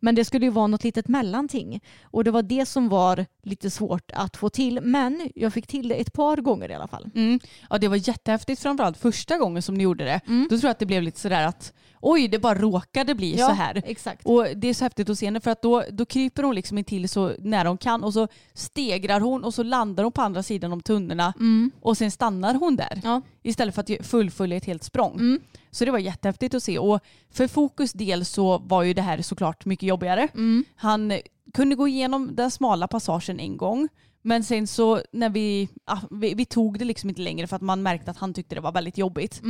[0.00, 1.80] Men det skulle ju vara något litet mellanting.
[2.02, 4.80] Och det var det som var lite svårt att få till.
[4.82, 7.10] Men jag fick till det ett par gånger i alla fall.
[7.14, 7.40] Mm.
[7.70, 10.20] Ja det var jättehäftigt framförallt första gången som ni gjorde det.
[10.26, 13.50] Då tror jag att det blev lite sådär att oj det bara råkade bli så
[13.50, 13.82] här.
[13.86, 14.26] exakt.
[14.26, 16.78] Och det är så häftigt att se henne för att då, då kryper hon liksom
[16.78, 20.22] in till så nära hon kan och så stegrar hon och så landar hon på
[20.22, 21.34] andra sidan om tunnorna
[21.80, 23.00] och sen stannar hon där.
[23.04, 23.22] Ja.
[23.42, 25.40] Istället för att fullfölja ett helt språng.
[25.76, 29.22] Så det var jättehäftigt att se och för Fokus del så var ju det här
[29.22, 30.28] såklart mycket jobbigare.
[30.76, 31.12] Han
[31.54, 33.88] kunde gå igenom den smala passagen en gång
[34.22, 37.62] men sen så när vi, ah, vi, vi tog det liksom inte längre för att
[37.62, 39.40] man märkte att han tyckte det var väldigt jobbigt.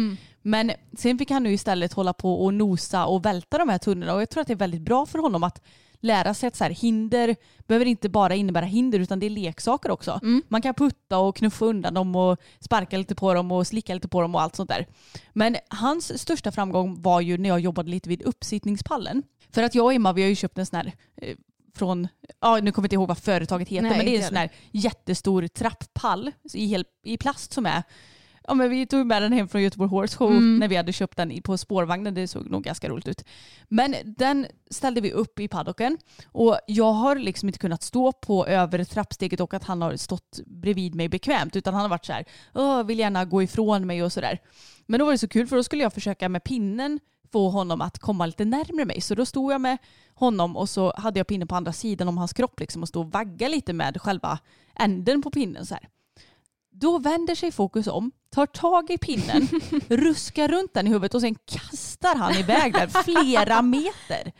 [0.43, 4.15] Men sen fick han nu istället hålla på och nosa och välta de här tunnorna
[4.15, 5.63] och jag tror att det är väldigt bra för honom att
[6.07, 9.91] lära sig att så här, hinder behöver inte bara innebära hinder utan det är leksaker
[9.91, 10.21] också.
[10.49, 14.09] Man kan putta och knuffa undan dem och sparka lite på dem och slicka lite
[14.09, 14.87] på dem och allt sånt där.
[15.33, 19.23] Men hans största framgång var ju när jag jobbade lite vid uppsittningspallen.
[19.53, 21.37] För att jag och Emma vi har ju köpt en sån här eh,
[21.75, 22.09] från,
[22.41, 24.37] ja nu kommer jag inte ihåg vad företaget heter, Nej, men det är en sån
[24.37, 27.83] här jättestor trapppall i, hel, i plast som är
[28.49, 31.17] Ja, men vi tog med den hem från Göteborg Horse Show när vi hade köpt
[31.17, 32.15] den på spårvagnen.
[32.15, 33.25] Det såg nog ganska roligt ut.
[33.69, 35.99] Men den ställde vi upp i paddocken
[36.33, 40.41] och jag har liksom inte kunnat stå på över trappsteget och att han har stått
[40.47, 44.03] bredvid mig bekvämt utan han har varit så här, "Åh, vill gärna gå ifrån mig
[44.03, 44.39] och sådär.
[44.87, 47.01] Men då var det så kul för då skulle jag försöka med pinnen
[47.33, 49.01] få honom att komma lite närmare mig.
[49.01, 49.79] Så då stod jag med
[50.15, 53.07] honom och så hade jag pinnen på andra sidan om hans kropp liksom och stod
[53.07, 54.39] och vagga lite med själva
[54.79, 55.89] änden på pinnen så här.
[56.79, 59.49] Då vänder sig fokus om, tar tag i pinnen,
[59.89, 64.33] ruskar runt den i huvudet och sen kastar han iväg den flera meter.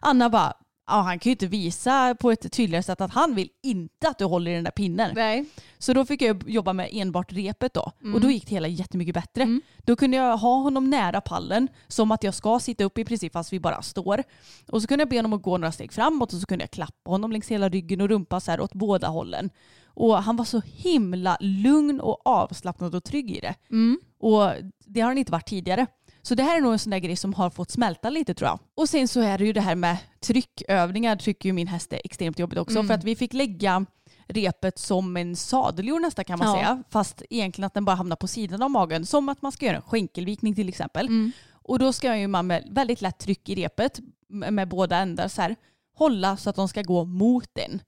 [0.00, 0.52] Anna bara,
[0.86, 4.18] ja, han kan ju inte visa på ett tydligare sätt att han vill inte att
[4.18, 5.12] du håller i den där pinnen.
[5.14, 5.44] Nej.
[5.78, 7.92] Så då fick jag jobba med enbart repet då.
[8.00, 8.14] Mm.
[8.14, 9.60] Och då gick det hela jättemycket bättre.
[9.84, 13.32] Då kunde jag ha honom nära pallen som att jag ska sitta upp i princip
[13.32, 14.22] fast vi bara står.
[14.68, 16.70] Och så kunde jag be honom att gå några steg framåt och så kunde jag
[16.70, 19.50] klappa honom längs hela ryggen och rumpa så här åt båda hållen.
[19.94, 23.54] Och han var så himla lugn och avslappnad och trygg i det.
[23.70, 24.00] Mm.
[24.18, 24.50] Och
[24.86, 25.86] det har han inte varit tidigare.
[26.22, 28.48] Så det här är nog en sån där grej som har fått smälta lite tror
[28.48, 28.58] jag.
[28.74, 32.00] Och sen så är det ju det här med tryckövningar tycker ju min häst är
[32.04, 32.78] extremt jobbigt också.
[32.78, 32.86] Mm.
[32.86, 33.86] För att vi fick lägga
[34.26, 36.54] repet som en sadeljord nästan kan man Ja.
[36.54, 36.82] säga.
[36.90, 39.06] Fast egentligen att den bara hamnar på sidan av magen.
[39.06, 41.06] Som att man ska göra en skänkelvikning till exempel.
[41.06, 41.32] Mm.
[41.52, 45.28] Och då ska ju man med väldigt lätt tryck i repet med med båda ändar
[45.28, 45.56] så här
[45.94, 47.82] hålla så att de ska gå mot den.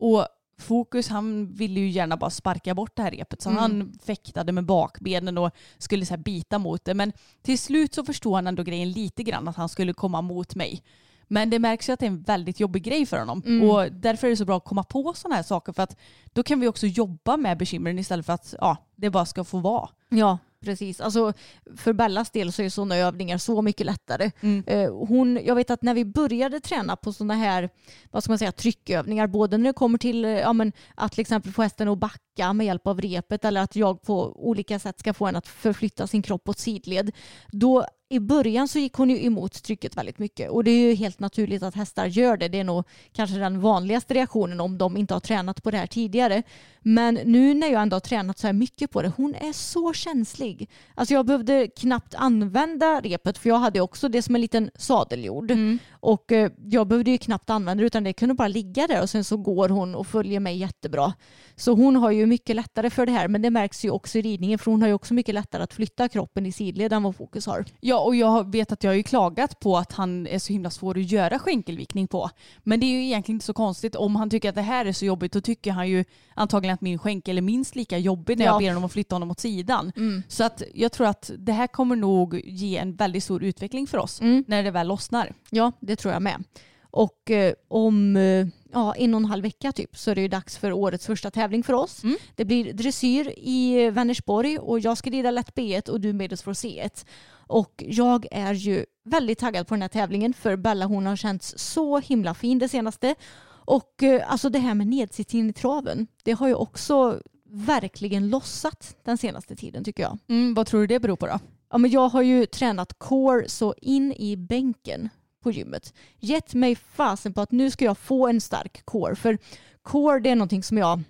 [0.00, 0.26] Och
[0.60, 3.60] Fokus han ville ju gärna bara sparka bort det här repet så Mm.
[3.62, 6.94] han fäktade med bakbenen och skulle så bita mot det.
[6.94, 10.54] Men till slut så förstod han ändå grejen lite grann att han skulle komma mot
[10.54, 10.82] mig.
[11.28, 13.42] Men det märks ju att det är en väldigt jobbig grej för honom.
[13.46, 13.70] Mm.
[13.70, 15.96] Och därför är det så bra att komma på sådana här saker för att
[16.32, 19.58] då kan vi också jobba med bekymren istället för att ja, det bara ska få
[19.58, 19.88] vara.
[20.08, 21.00] Ja, precis.
[21.00, 21.32] Alltså,
[21.76, 24.30] för Bellas del så är sådana övningar så mycket lättare.
[24.40, 24.64] Mm.
[24.66, 27.70] Eh, hon, jag vet att när vi började träna på sådana här
[28.10, 31.20] vad ska man säga, tryckövningar, både när det kommer till eh, ja, men, att till
[31.20, 34.98] exempel få hästen att backa med hjälp av repet eller att jag på olika sätt
[34.98, 37.12] ska få henne att förflytta sin kropp åt sidled.
[37.48, 40.94] Då i början så gick hon ju emot trycket väldigt mycket och det är ju
[40.94, 42.48] helt naturligt att hästar gör det.
[42.48, 45.86] Det är nog kanske den vanligaste reaktionen om de inte har tränat på det här
[45.86, 46.42] tidigare.
[46.80, 49.92] Men nu när jag ändå har tränat så här mycket på det, hon är så
[49.92, 50.70] känslig.
[50.94, 55.50] Alltså jag behövde knappt använda repet för jag hade också det som en liten sadeljord.
[55.90, 59.10] Och eh, jag behövde ju knappt använda det utan det kunde bara ligga där och
[59.10, 61.12] sen så går hon och följer mig jättebra.
[61.56, 64.22] Så hon har ju mycket lättare för det här men det märks ju också i
[64.22, 67.16] ridningen för hon har ju också mycket lättare att flytta kroppen i sidled än vad
[67.16, 67.64] Fokus har.
[67.80, 70.70] Ja, och jag vet att jag har ju klagat på att han är så himla
[70.70, 72.30] svår att göra skänkelvikning på.
[72.62, 73.94] Men det är ju egentligen inte så konstigt.
[73.96, 76.80] Om han tycker att det här är så jobbigt då tycker han ju antagligen att
[76.80, 78.52] min skänkel är minst lika jobbig när Ja.
[78.52, 79.92] jag ber honom att flytta honom åt sidan.
[80.28, 83.98] Så att jag tror att det här kommer nog ge en väldigt stor utveckling för
[83.98, 84.44] oss Mm.
[84.48, 85.32] när det väl lossnar.
[85.50, 86.44] Ja, det tror jag med.
[86.92, 90.28] Och eh, om eh, ja, en och en halv vecka typ så är det ju
[90.28, 92.04] dags för årets första tävling för oss.
[92.04, 92.16] Mm.
[92.34, 96.42] Det blir dressyr i Vänersborg och jag ska rida lätt B1 och du med oss
[96.42, 97.06] för C1.
[97.50, 101.54] Och jag är ju väldigt taggad på den här tävlingen för Bella hon har känts
[101.58, 103.14] så himla fin det senaste.
[103.48, 107.20] Och eh, alltså det här med nedsittningen i traven, det har ju också
[107.52, 110.18] verkligen lossat den senaste tiden tycker jag.
[110.28, 111.38] Mm, vad tror du det beror på då?
[111.70, 115.08] Ja, men jag har ju tränat core så in i bänken
[115.42, 115.94] på gymmet.
[116.18, 119.16] Gett mig fasen på att nu ska jag få en stark core.
[119.16, 119.38] För
[119.82, 121.02] core det är någonting som jag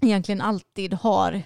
[0.00, 1.42] egentligen alltid har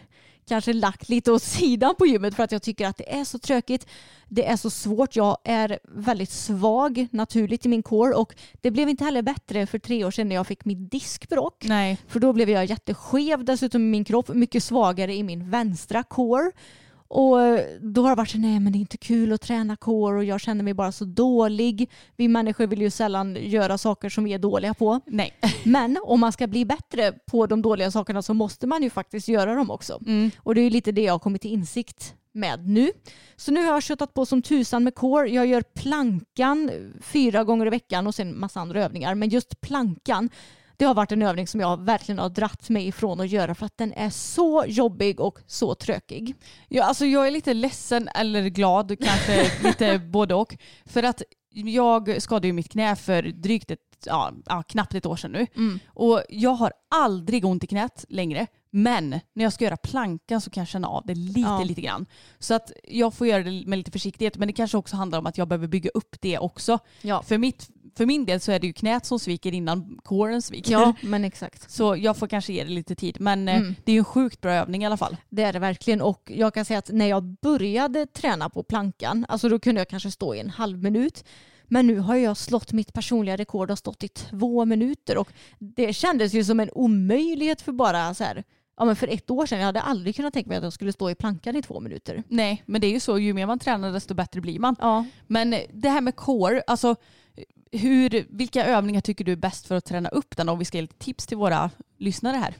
[0.48, 3.38] kanske lagt lite åt sidan på gymmet för att jag tycker att det är så
[3.38, 3.86] tråkigt.
[4.28, 5.16] Det är så svårt.
[5.16, 9.78] Jag är väldigt svag naturligt i min core och det blev inte heller bättre för
[9.78, 11.64] tre år sedan när jag fick mitt diskbråck.
[12.08, 16.52] För då blev jag jätteskev dessutom i min kropp, mycket svagare i min vänstra core.
[17.10, 17.36] Och
[17.80, 20.24] då har det varit så nej men det är inte kul att träna core och
[20.24, 21.90] jag känner mig bara så dålig.
[22.16, 25.00] Vi människor vill ju sällan göra saker som vi är dåliga på.
[25.06, 25.32] Nej.
[25.64, 29.28] Men om man ska bli bättre på de dåliga sakerna så måste man ju faktiskt
[29.28, 30.00] göra dem också.
[30.06, 30.30] Mm.
[30.38, 32.90] Och det är ju lite det jag har kommit till insikt med nu.
[33.36, 35.28] Så nu har jag köttat på som tusan med core.
[35.28, 39.14] Jag gör plankan fyra gånger i veckan och sen massa andra övningar.
[39.14, 40.30] Men just plankan,
[40.78, 43.66] det har varit en övning som jag verkligen har dratt mig ifrån att göra för
[43.66, 46.34] att den är så jobbig och så trökig.
[46.68, 50.56] Ja, alltså jag är lite ledsen eller glad, kanske lite både och.
[50.86, 54.32] För att jag skadade ju mitt knä för drygt ett, ja,
[54.68, 55.46] knappt ett år sedan nu.
[55.56, 55.78] Mm.
[55.88, 58.46] Och jag har aldrig ont i knät längre.
[58.70, 61.62] Men när jag ska göra plankan så kan jag känna av det lite, Ja.
[61.64, 62.06] lite grann.
[62.38, 64.36] Så att jag får göra det med lite försiktighet.
[64.36, 66.78] Men det kanske också handlar om att jag behöver bygga upp det också.
[67.02, 70.42] Ja, För, mitt, för min del så är det ju knät som sviker innan kåren
[70.42, 70.72] sviker.
[70.72, 71.70] ja men exakt.
[71.70, 73.16] Så jag får kanske ge det lite tid.
[73.20, 73.74] Men eh, Mm.
[73.84, 75.16] det är ju en sjukt bra övning i alla fall.
[75.28, 79.26] Det är det verkligen och jag kan säga att när jag började träna på plankan,
[79.28, 81.24] alltså då kunde jag kanske stå i en halv minut.
[81.70, 85.92] Men nu har jag slått mitt personliga rekord och stått i två minuter och det
[85.92, 88.44] kändes ju som en omöjlighet för bara så här,
[88.78, 89.58] ja men för ett år sedan.
[89.58, 92.22] Jag hade aldrig kunnat tänka mig att jag skulle stå i plankan i två minuter.
[92.28, 93.18] Nej, men det är ju så.
[93.18, 94.76] Ju mer man tränar desto bättre blir man.
[94.80, 96.96] Ja, Men det här med core, alltså
[97.72, 100.48] hur, vilka övningar tycker du är bäst för att träna upp den?
[100.48, 102.54] Om vi ska ge lite tips till våra lyssnare här.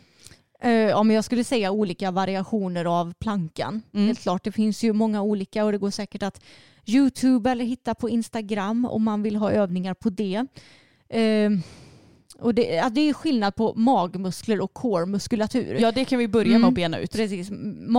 [0.61, 3.83] Eh, om jag skulle säga olika variationer av plankan.
[3.94, 4.07] Mm.
[4.07, 6.44] Helt klart, det finns ju många olika och det går säkert att
[6.87, 10.46] Youtube eller hitta på Instagram om man vill ha övningar på det.
[11.09, 11.50] Eh,
[12.41, 15.77] och det, ja, det är skillnad på magmuskler och core-muskulatur.
[15.81, 16.69] Ja det kan vi börja med Mm.
[16.69, 17.13] att bena ut.
[17.13, 17.51] Precis.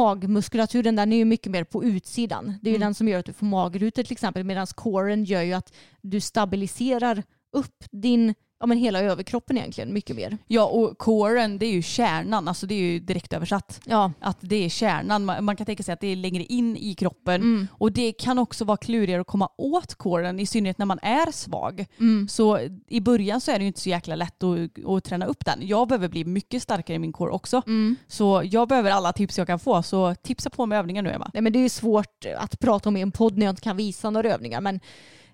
[0.04, 2.54] Magmuskulaturen den är ju mycket mer på utsidan.
[2.62, 2.86] Det är ju Mm.
[2.88, 6.20] den som gör att du får magrutor till exempel medan coren gör ju att du
[6.22, 7.24] stabiliserar
[7.54, 10.38] upp din, ja men hela överkroppen egentligen mycket mer.
[10.48, 13.82] Ja och coren det är ju kärnan, alltså det är ju direkt översatt.
[13.86, 16.78] Ja, Att det är kärnan, man, man kan tänka sig att det är längre in
[16.78, 17.42] i kroppen.
[17.42, 17.68] mm.
[17.72, 21.32] Och det kan också vara klurigare att komma åt coren i synnerhet när man är
[21.32, 21.86] svag.
[22.00, 22.28] Mm.
[22.28, 25.46] Så i början så är det ju inte så jäkla lätt att, att träna upp
[25.46, 25.60] den.
[25.62, 27.62] Jag behöver bli mycket starkare i min core också.
[27.68, 27.96] Mm.
[28.08, 29.84] Så jag behöver alla tips jag kan få.
[29.84, 31.32] Så tipsa på med övningar nu Emma.
[31.34, 33.62] Nej, men det är ju svårt att prata om i en podd när jag inte
[33.62, 34.80] kan visa några övningar men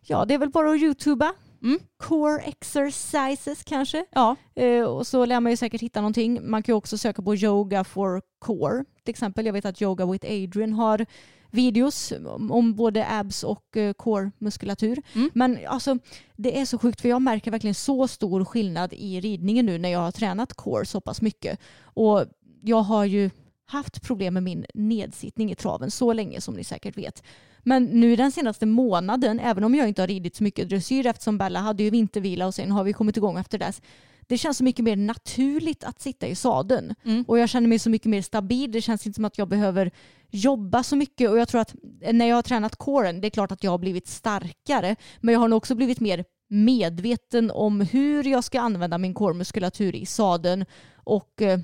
[0.02, 1.34] ja det är väl bara att youtuba.
[1.66, 1.80] Mm.
[1.98, 4.06] Core exercises kanske.
[4.12, 6.50] Ja, Eh, och så lär man ju säkert hitta någonting.
[6.50, 9.46] Man kan ju också söka på yoga for core till exempel.
[9.46, 11.06] Jag vet att Yoga with Adrian har
[11.52, 12.14] videos
[12.50, 15.02] om, både abs och eh, core-muskulatur.
[15.14, 15.30] Mm.
[15.34, 15.98] Men alltså,
[16.36, 19.90] det är så sjukt för jag märker verkligen så stor skillnad i ridningen nu när
[19.90, 21.60] jag har tränat core så pass mycket.
[21.82, 22.26] Och
[22.62, 23.30] jag har ju
[23.66, 27.24] haft problem med min nedsittning i traven så länge som ni säkert vet.
[27.68, 31.38] Men nu den senaste månaden, även om jag inte har ridit så mycket dressyr eftersom
[31.38, 33.82] Bella hade ju vintervila och sen har vi kommit igång efter dess.
[34.28, 36.96] Det känns så mycket mer naturligt att sitta i sadeln.
[37.04, 37.24] Mm.
[37.28, 38.72] Och jag känner mig så mycket mer stabil.
[38.72, 39.92] Det känns inte som att jag behöver
[40.32, 41.30] jobba så mycket.
[41.30, 41.76] Och jag tror att
[42.12, 44.96] när jag har tränat coren, det är klart att jag har blivit starkare.
[45.22, 49.96] Men jag har nog också blivit mer medveten om hur jag ska använda min core-muskulatur
[49.96, 50.66] i sadeln.
[50.96, 51.60] Och eh,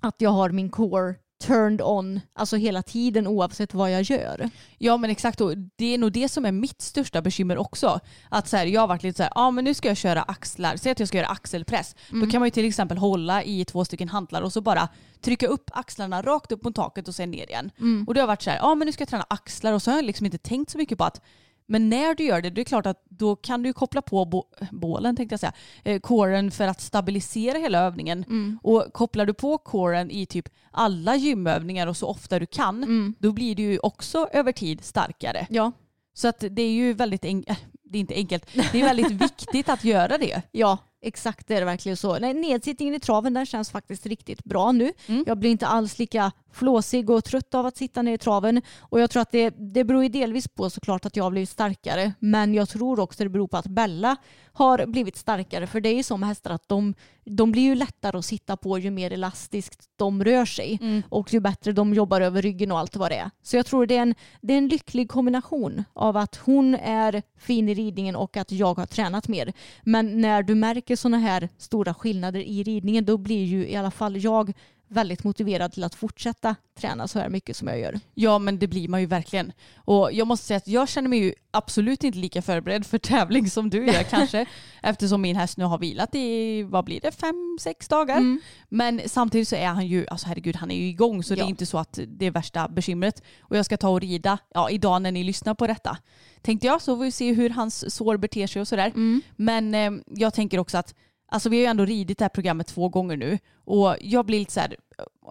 [0.00, 1.14] att jag har min core
[1.44, 4.50] turned on, alltså hela tiden oavsett vad jag gör.
[4.78, 8.00] Ja men exakt och det är nog det som är mitt största bekymmer också.
[8.28, 10.22] Att så här, jag har varit lite så här, ja men nu ska jag köra
[10.22, 11.94] axlar, säg att jag ska göra axelpress.
[12.10, 14.88] Då kan man ju till exempel hålla i två stycken hantlar och så bara
[15.20, 17.70] trycka upp axlarna rakt upp mot taket och sen ner igen.
[18.06, 19.90] Och det har varit så här, ja men nu ska jag träna axlar och så
[19.90, 21.20] har jag liksom inte tänkt så mycket på att
[21.66, 24.44] men när du gör det, det är klart att då kan du koppla på bo-
[24.70, 25.52] bålen tänkte jag säga,
[25.84, 28.24] eh, coren för att stabilisera hela övningen.
[28.62, 33.32] Och kopplar du på coren i typ alla gymövningar och så ofta du kan, då
[33.32, 35.46] blir du ju också över tid starkare.
[35.50, 35.72] Ja.
[36.14, 39.68] Så att det är ju väldigt enkelt, det är inte enkelt, det är väldigt viktigt
[39.68, 40.42] att göra det.
[40.52, 42.18] Ja, exakt det är det verkligen så.
[42.18, 44.92] Nej, nedsittningen i traven den känns faktiskt riktigt bra nu.
[45.06, 45.24] Mm.
[45.26, 48.62] Jag blir inte alls lika flåsig och trött av att sitta ner i traven.
[48.80, 51.50] Och jag tror att det, det beror ju delvis på såklart att jag har blivit
[51.50, 52.12] starkare.
[52.18, 54.16] Men jag tror också det beror på att Bella
[54.52, 55.66] har blivit starkare.
[55.66, 56.94] För det är ju som hästar att de,
[57.24, 60.78] de blir ju lättare att sitta på ju mer elastiskt de rör sig.
[60.80, 61.02] Mm.
[61.08, 63.30] Och ju bättre de jobbar över ryggen och allt vad det är.
[63.42, 67.22] Så jag tror det är en, det är en lycklig kombination av att hon är
[67.38, 69.52] fin i ridningen och att jag har tränat mer.
[69.82, 73.90] Men när du märker sådana här stora skillnader i ridningen då blir ju i alla
[73.90, 74.52] fall jag
[74.88, 78.00] väldigt motiverad till att fortsätta träna så här mycket som jag gör.
[78.14, 79.52] Ja men det blir man ju verkligen.
[79.76, 83.50] Och jag måste säga att jag känner mig ju absolut inte lika förberedd för tävling
[83.50, 84.46] som du gör kanske.
[84.82, 88.16] Eftersom min häst nu har vilat i, vad blir det, fem, sex dagar.
[88.16, 88.40] Mm.
[88.68, 91.44] Men samtidigt så är han ju, alltså herregud han är ju igång så det Ja.
[91.46, 93.22] är inte så att det är värsta bekymret.
[93.40, 95.98] Och jag ska ta och rida, ja idag när ni lyssnar på detta.
[96.42, 98.86] Tänkte jag så får vi se hur hans sår beter sig och sådär.
[98.86, 99.22] Mm.
[99.36, 100.94] Men eh, jag tänker också att
[101.28, 104.38] Alltså vi har ju ändå ridit det här programmet två gånger nu och jag blir
[104.38, 104.76] lite så här,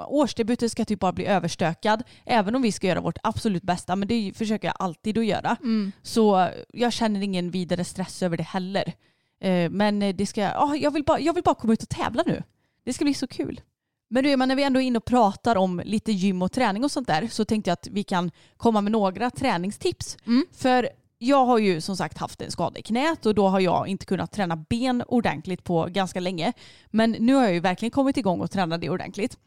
[0.07, 4.07] årsdebuten ska typ bara bli överstökad även om vi ska göra vårt absolut bästa men
[4.07, 5.57] det försöker jag alltid att göra.
[5.61, 5.91] Mm.
[6.01, 8.93] Så jag känner ingen vidare stress över det heller.
[9.41, 12.23] Eh, Men det ska, ja, jag, vill bara, jag vill bara komma ut och tävla
[12.25, 12.43] nu.
[12.85, 13.61] Det ska bli så kul.
[14.07, 16.91] Men du när vi ändå är inne och pratar om lite gym och träning och
[16.91, 20.17] sånt där så tänkte jag att vi kan komma med några träningstips.
[20.25, 20.45] Mm.
[20.51, 23.87] För jag har ju som sagt haft en skada i knät och då har jag
[23.87, 26.53] inte kunnat träna ben ordentligt på ganska länge.
[26.91, 29.37] Men nu har jag ju verkligen kommit igång och tränat det ordentligt.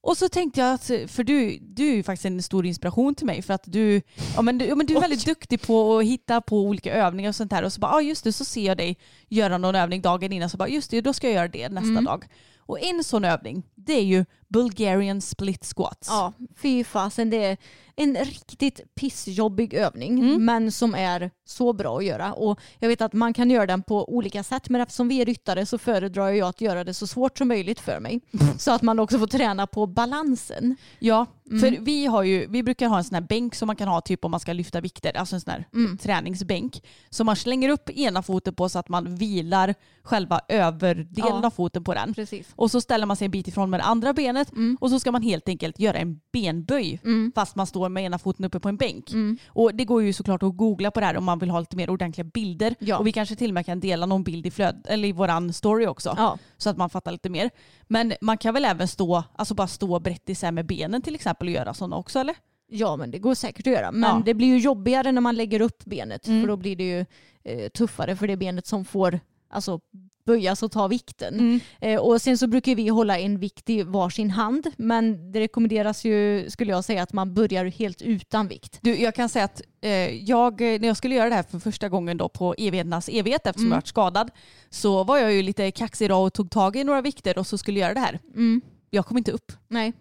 [0.00, 3.26] Och så tänkte jag att, för du, du är ju faktiskt en stor inspiration till
[3.26, 4.02] mig för att du,
[4.36, 7.28] ja men du, ja, men du är väldigt duktig på att hitta på olika övningar
[7.28, 8.98] och sånt här och så bara, ja just det, så ser jag dig
[9.28, 11.88] göra någon övning dagen innan så bara, just det, då ska jag göra det nästa
[11.90, 12.04] Mm.
[12.04, 12.24] dag.
[12.58, 14.24] Och en sån övning, det är ju
[14.58, 16.08] Bulgarian split squats.
[16.10, 17.30] Ja, fy fasen.
[17.30, 17.56] Det är
[17.96, 20.44] en riktigt pissjobbig övning Mm.
[20.44, 22.32] men som är så bra att göra.
[22.32, 25.24] Och jag vet att man kan göra den på olika sätt men eftersom vi är
[25.26, 28.20] ryttare så föredrar jag att göra det så svårt som möjligt för mig.
[28.58, 30.76] Så att man också får träna på balansen.
[30.98, 31.60] Ja, Mm.
[31.60, 34.00] för vi, har ju, vi brukar ha en sån här bänk som man kan ha
[34.00, 35.98] typ om man ska lyfta vikter, alltså en sån här Mm.
[35.98, 36.82] träningsbänk.
[37.10, 41.46] Som man slänger upp ena foten på så att man vilar själva överdelen Ja.
[41.46, 42.14] av foten på den.
[42.14, 42.46] Precis.
[42.56, 44.76] Och så ställer man sig en bit ifrån med det andra benet Mm.
[44.80, 47.32] och så ska man helt enkelt göra en benböj Mm.
[47.34, 49.12] fast man står med ena foten uppe på en bänk.
[49.12, 49.38] Mm.
[49.48, 51.76] Och det går ju såklart att googla på det här om man vill ha lite
[51.76, 52.74] mer ordentliga bilder.
[52.78, 52.98] Ja.
[52.98, 55.52] Och vi kanske till och med kan dela någon bild i, flöd, eller i våran
[55.52, 56.14] story också.
[56.16, 56.38] Ja.
[56.56, 57.50] Så att man fattar lite mer.
[57.82, 61.48] Men man kan väl även stå, alltså bara stå brett isär med benen till exempel
[61.48, 62.34] och göra sådana också eller?
[62.68, 63.92] Ja men det går säkert att göra.
[63.92, 64.22] Men Ja.
[64.24, 66.26] det blir ju jobbigare när man lägger upp benet.
[66.26, 66.40] Mm.
[66.40, 67.04] För då blir det ju
[67.44, 69.20] eh, tuffare för det benet som får
[69.50, 69.80] alltså,
[70.24, 71.34] böjas och ta vikten.
[71.34, 71.60] Mm.
[71.80, 74.66] Eh, och sen så brukar vi hålla en vikt i varsin hand.
[74.76, 78.78] Men det rekommenderas ju skulle jag säga att man börjar helt utan vikt.
[78.82, 79.90] Du, jag kan säga att eh,
[80.24, 83.64] jag, när jag skulle göra det här för första gången då på evigheternas evighet eftersom
[83.66, 83.72] Mm.
[83.72, 84.30] jag varit skadad
[84.70, 87.58] så var jag ju lite kaxig då och tog tag i några vikter och så
[87.58, 88.18] skulle jag göra det här.
[88.34, 88.60] Mm.
[88.90, 89.52] Jag kom inte upp.
[89.68, 89.92] Nej.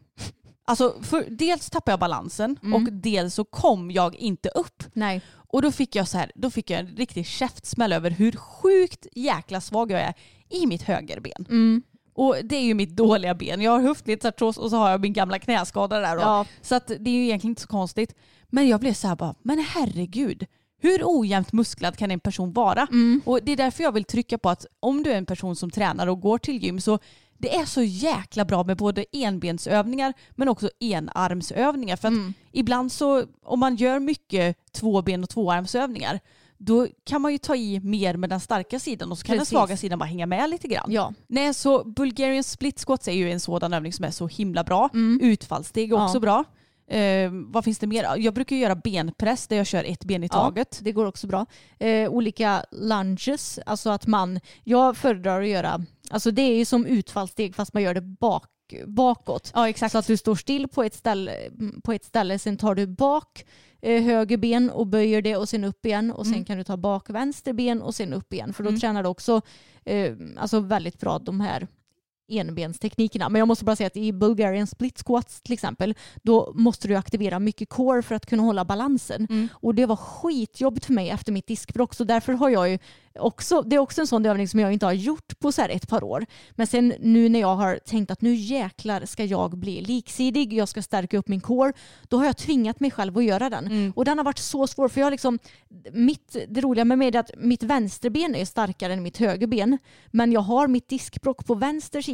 [0.65, 2.73] Alltså för, dels tappade jag balansen Mm.
[2.73, 4.83] och dels så kom jag inte upp.
[4.93, 5.21] Nej.
[5.35, 9.07] Och då fick jag så här, då fick jag en riktig käftsmäll över hur sjukt
[9.15, 10.13] jäkla svag jag är
[10.49, 11.45] i mitt högerben.
[11.49, 11.83] Mm.
[12.15, 13.61] Och det är ju mitt dåliga ben.
[13.61, 16.15] Jag har höftledsartros och så har jag min gamla knäskada där.
[16.15, 16.21] Då.
[16.21, 16.45] Ja.
[16.61, 18.15] Så att det är ju egentligen inte så konstigt.
[18.49, 20.45] Men jag blev så här bara, men herregud.
[20.81, 22.87] Hur ojämnt musklad kan en person vara?
[22.91, 23.21] Mm.
[23.25, 25.71] Och det är därför jag vill trycka på att om du är en person som
[25.71, 26.99] tränar och går till gym så
[27.43, 31.95] det är så jäkla bra med både enbensövningar men också enarmsövningar.
[31.95, 32.33] För att Mm.
[32.51, 36.19] ibland så om man gör mycket tvåben och tvåarmsövningar
[36.57, 39.49] då kan man ju ta i mer med den starka sidan och så kan Precis.
[39.49, 40.85] den svaga sidan bara hänga med lite grann.
[40.91, 41.13] Ja.
[41.27, 44.89] Nej, så Bulgarian split squats är ju en sådan övning som är så himla bra.
[44.93, 45.19] Mm.
[45.23, 46.19] Utfallssteg är också Ja.
[46.19, 46.43] bra.
[46.97, 48.15] Eh, vad finns det mer?
[48.17, 50.33] Jag brukar göra benpress där jag kör ett ben i Ja.
[50.33, 50.79] taget.
[50.81, 51.45] Det går också bra.
[51.79, 56.85] Eh, olika lunges, alltså att man, jag föredrar att göra, alltså det är ju som
[56.85, 58.49] utfallssteg fast man gör det bak,
[58.87, 59.51] bakåt.
[59.55, 59.91] Ja, exakt.
[59.91, 61.35] Så att du står still på ett ställe,
[61.83, 63.45] på ett ställe sen tar du bak
[63.81, 66.45] eh, höger ben och böjer det och sen upp igen och sen Mm.
[66.45, 68.79] kan du ta bak vänster ben och sen upp igen för då Mm.
[68.81, 69.41] tränar du också
[69.85, 71.67] eh, alltså väldigt bra de här
[72.27, 73.29] enbensteknikerna.
[73.29, 76.95] Men jag måste bara säga att i Bulgarian split squats till exempel då måste du
[76.95, 79.27] aktivera mycket core för att kunna hålla balansen.
[79.29, 79.47] Mm.
[79.53, 82.79] Och det var skitjobbigt för mig efter mitt diskbråck så därför har jag ju
[83.19, 85.69] också, det är också en sån övning som jag inte har gjort på så här
[85.69, 86.25] ett par år.
[86.51, 90.69] Men sen nu när jag har tänkt att nu jäklar ska jag bli liksidig, jag
[90.69, 93.65] ska stärka upp min core, då har jag tvingat mig själv att göra den.
[93.65, 93.93] Mm.
[93.95, 95.39] Och den har varit så svår för jag liksom,
[95.91, 99.77] mitt, det roliga med mig är att mitt vänsterben är starkare än mitt högerben.
[100.11, 102.12] Men jag har mitt diskbråck på vänster sida.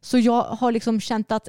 [0.00, 1.48] Så jag har liksom känt att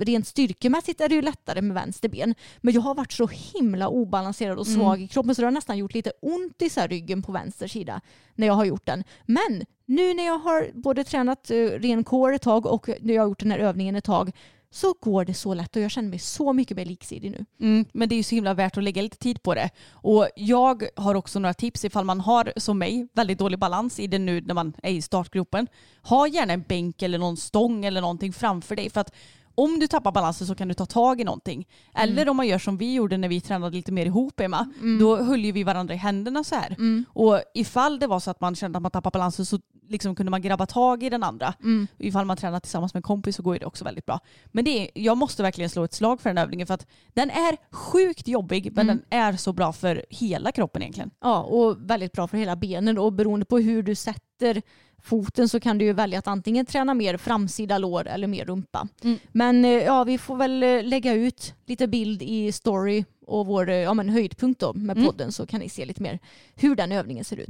[0.00, 2.34] rent styrkemässigt är det ju lättare med vänster ben.
[2.60, 5.78] Men jag har varit så himla obalanserad och svag i kroppen så det har nästan
[5.78, 8.00] gjort lite ont i så ryggen på vänster sida
[8.34, 9.04] när jag har gjort den.
[9.26, 13.22] Men nu när jag har både tränat uh, ren core ett tag och när jag
[13.22, 14.32] har gjort den här övningen ett tag
[14.70, 17.44] så går det så lätt och jag känner mig så mycket mer liksidig nu.
[17.60, 19.70] Mm, men det är ju så himla värt att lägga lite tid på det.
[19.90, 24.06] Och jag har också några tips ifall man har, som mig, väldigt dålig balans i
[24.06, 25.66] det nu när man är i startgropen.
[26.02, 28.90] Ha gärna en bänk eller någon stång eller någonting framför dig.
[28.90, 29.14] För att
[29.54, 31.68] om du tappar balansen så kan du ta tag i någonting.
[31.94, 34.72] Eller om man gör som vi gjorde när vi tränade lite mer ihop Emma.
[35.00, 36.76] Då höll ju vi varandra i händerna så här.
[37.08, 39.58] Och ifall det var så att man kände att man tappade balansen så
[39.88, 41.54] liksom kunde man grabba tag i den andra.
[41.98, 44.20] Ifall man tränar tillsammans med en kompis så går det också väldigt bra.
[44.46, 47.30] Men det är, jag måste verkligen slå ett slag för den övningen för att den
[47.30, 51.10] är sjukt jobbig men den är så bra för hela kroppen egentligen.
[51.20, 54.62] Ja, och väldigt bra för hela benen och beroende på hur du sätter
[55.02, 58.88] foten så kan du ju välja att antingen träna mer framsida lår eller mer rumpa.
[59.02, 59.18] Mm.
[59.32, 63.68] Men eh, ja, vi får väl eh, lägga ut lite bild i story och vår
[63.68, 65.06] eh, ja, men höjdpunkt då med Mm.
[65.06, 66.18] podden så kan ni se lite mer
[66.54, 67.48] hur den övningen ser ut.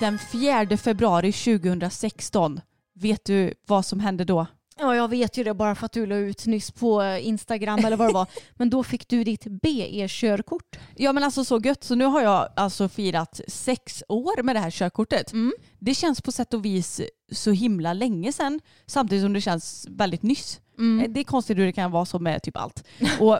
[0.00, 2.60] Den 4 februari 2016,
[2.94, 4.46] vet du vad som hände då?
[4.78, 7.78] Ja, jag vet ju det bara för att du la ut nyss på eh, Instagram
[7.84, 8.26] eller vad det var.
[8.54, 10.78] Men då fick du ditt BE-körkort.
[10.96, 11.84] Ja men alltså så gött.
[11.84, 15.32] Så nu har jag alltså firat sex år med det här körkortet.
[15.32, 15.52] Mm.
[15.78, 17.00] Det känns på sätt och vis
[17.32, 20.60] så himla länge sedan samtidigt som det känns väldigt nyss.
[20.78, 21.04] Mm.
[21.04, 22.84] Eh, Det är konstigt hur det kan vara så med typ allt.
[23.20, 23.38] Och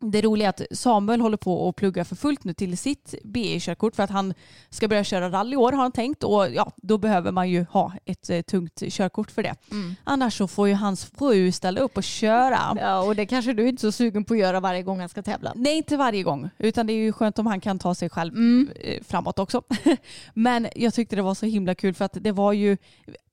[0.00, 3.96] det roliga är att Samuel håller på att plugga för fullt nu till sitt BE-körkort
[3.96, 4.34] för att han
[4.70, 7.66] ska börja köra rally i år har han tänkt och ja, då behöver man ju
[7.70, 9.54] ha ett eh, tungt körkort för det.
[9.70, 9.94] Mm.
[10.04, 12.76] Annars så får ju hans fru ställa upp och köra.
[12.80, 15.08] Ja, och det kanske du inte är så sugen på att göra varje gång han
[15.08, 15.52] ska tävla.
[15.56, 16.50] Nej, inte varje gång.
[16.58, 18.68] Utan det är ju skönt om han kan ta sig själv Mm.
[18.80, 19.62] eh, framåt också.
[20.34, 22.76] Men jag tyckte det var så himla kul för att det var ju,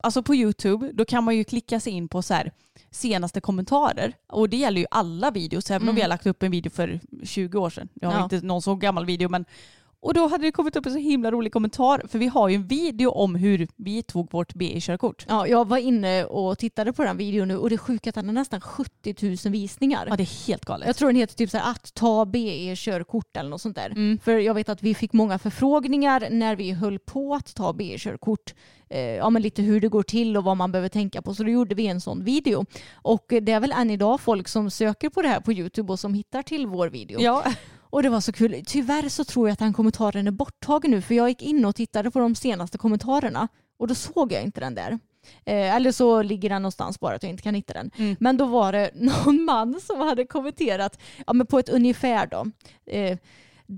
[0.04, 2.52] alltså på YouTube, då kan man ju klicka sig in på så här
[2.92, 4.14] senaste kommentarer.
[4.28, 5.96] Och det gäller ju alla videos, även om Mm.
[5.96, 7.90] vi har lagt upp en video för 20 år sedan.
[7.94, 8.24] Jag har Ja.
[8.24, 9.46] inte någon så gammal video, men
[10.04, 12.56] Och då hade det kommit upp en så himla rolig kommentar, för vi har ju
[12.56, 15.26] en video om hur vi tog vårt BI-körkort.
[15.30, 18.16] Ja, jag var inne och tittade på den videon nu och det är sjukt att
[18.16, 20.06] den har nästan 70 000 visningar.
[20.10, 20.88] Ja det är helt galet.
[20.88, 23.90] Jag tror den heter typ så här, att ta BE-körkort eller något sånt där.
[23.90, 24.20] Mm.
[24.24, 28.54] För jag vet att vi fick många förfrågningar när vi höll på att ta BE-körkort.
[28.90, 31.34] Eh, ja, men lite hur det går till och vad man behöver tänka på.
[31.34, 32.66] Så då gjorde vi en sån video.
[32.94, 36.00] Och det är väl än idag folk som söker på det här på YouTube och
[36.00, 37.22] som hittar till vår video.
[37.22, 37.44] Ja.
[37.94, 38.64] Och det var så kul.
[38.68, 41.76] Tyvärr så tror jag att den kommentaren är borttagen nu för jag gick in och
[41.76, 43.48] tittade på de senaste kommentarerna
[43.80, 45.00] och då såg jag inte den där.
[45.46, 47.92] Eh, eller så ligger den någonstans bara att jag inte kan hitta den.
[47.98, 48.16] Mm.
[48.20, 52.46] Men då var det någon man som hade kommenterat ja, men på ett ungefär då.
[52.92, 53.18] Eh,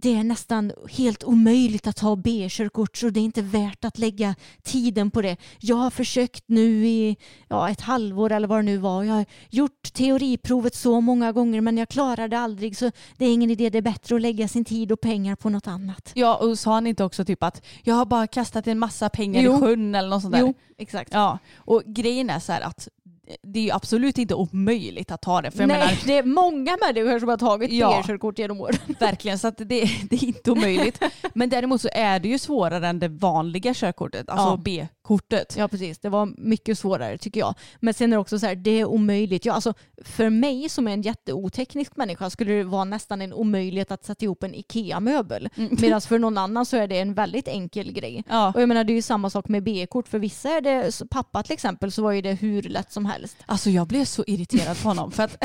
[0.01, 4.35] det är nästan helt omöjligt att ta B-körkort så det är inte värt att lägga
[4.63, 5.37] tiden på det.
[5.59, 7.17] Jag har försökt nu i
[7.47, 9.03] ja, ett halvår eller vad det nu var.
[9.03, 13.33] Jag har gjort teoriprovet så många gånger men jag klarar det aldrig så det är
[13.33, 13.69] ingen idé.
[13.69, 16.11] Det är bättre att lägga sin tid och pengar på något annat.
[16.13, 19.41] Ja och sa han inte också typ att jag har bara kastat en massa pengar
[19.41, 19.57] Jo.
[19.57, 20.41] i sjön eller något sånt där?
[20.41, 21.13] Jo, exakt.
[21.13, 22.87] Ja, och grejen är så här att
[23.41, 25.51] det är ju absolut inte omöjligt att ta det.
[25.51, 27.97] För Nej, menar, det är många människor som har tagit Ja.
[28.01, 28.75] B-körkort genom åren.
[28.99, 29.65] verkligen, så det,
[30.09, 31.03] det är inte omöjligt.
[31.33, 34.57] Men däremot så är det ju svårare än det vanliga körkortet, alltså Ja.
[35.05, 35.55] B-kortet.
[35.57, 37.55] Ja precis, det var mycket svårare tycker jag.
[37.79, 39.45] Men sen är det också så här, det är omöjligt.
[39.45, 43.91] Ja, alltså, för mig som är en jätteoteknisk människa skulle det vara nästan en omöjlighet
[43.91, 45.49] att sätta ihop en IKEA-möbel.
[45.55, 48.23] Medan för någon annan så är det en väldigt enkel grej.
[48.29, 48.51] Ja.
[48.55, 50.07] Och jag menar det är ju samma sak med B-kort.
[50.07, 53.37] För vissa är det, pappa till exempel, så var ju det hur lätt som helst.
[53.45, 55.11] Alltså jag blev så irriterad på honom.
[55.11, 55.43] För att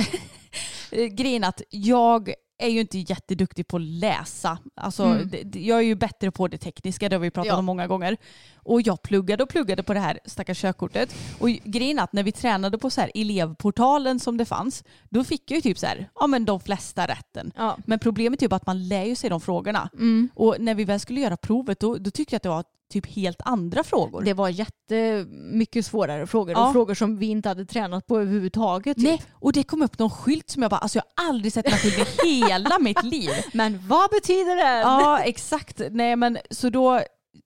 [1.11, 4.58] grejen att jag är ju inte jätteduktig på att läsa.
[4.74, 5.30] Alltså, Mm.
[5.44, 7.56] det, jag är ju bättre på det tekniska, det har vi pratat Ja.
[7.56, 8.16] om många gånger.
[8.54, 11.14] Och jag pluggade och pluggade på det här stackars körkortet.
[11.38, 15.50] Och grejen att när vi tränade på så här elevportalen som det fanns, då fick
[15.50, 17.52] jag ju typ så här, ja men de flesta rätten.
[17.56, 17.76] Ja.
[17.86, 19.88] Men problemet är typ att man lär ju sig de frågorna.
[19.94, 20.28] Mm.
[20.34, 23.07] Och när vi väl skulle göra provet då, då tyckte jag att det var typ
[23.07, 24.22] helt andra frågor.
[24.22, 26.66] Det var jättemycket svårare frågor Ja.
[26.66, 28.97] och frågor som vi inte hade tränat på överhuvudtaget.
[28.97, 29.05] typ.
[29.05, 31.72] Nej, och det kom upp någon skylt som jag bara, alltså jag har aldrig sett
[31.72, 33.30] skylten i hela mitt liv.
[33.53, 34.80] Men vad betyder det?
[34.80, 35.80] Ja, exakt.
[35.91, 37.01] Nej, men så då,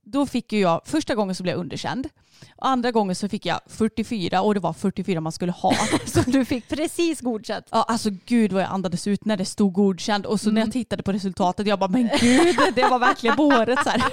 [0.05, 2.09] då fick ju jag, första gången så blev jag underkänd.
[2.57, 5.75] Och andra gången så fick jag 44 och det var 44 man skulle ha.
[6.07, 7.67] Så du fick precis godkänt.
[7.71, 10.73] Ja, alltså gud vad jag andades ut när det stod godkänd och så när jag
[10.73, 14.03] tittade på resultatet jag bara men gud det var verkligen på håret så här.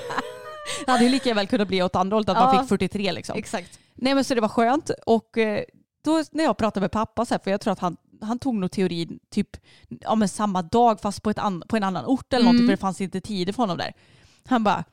[0.85, 2.61] Det hade ju lika väl kunnat bli åt andra hållet att man Ja.
[2.61, 3.37] fick 43 liksom.
[3.37, 3.79] Exakt.
[3.95, 5.63] Nej men så det var skönt och eh,
[6.03, 8.55] då när jag pratade med pappa så här, för jag tror att han, han tog
[8.55, 9.49] nog teorin typ
[9.87, 12.71] ja, men samma dag fast på, ett an, på en annan ort eller någonting för
[12.71, 13.93] det fanns inte tider för honom där.
[14.45, 14.83] Han bara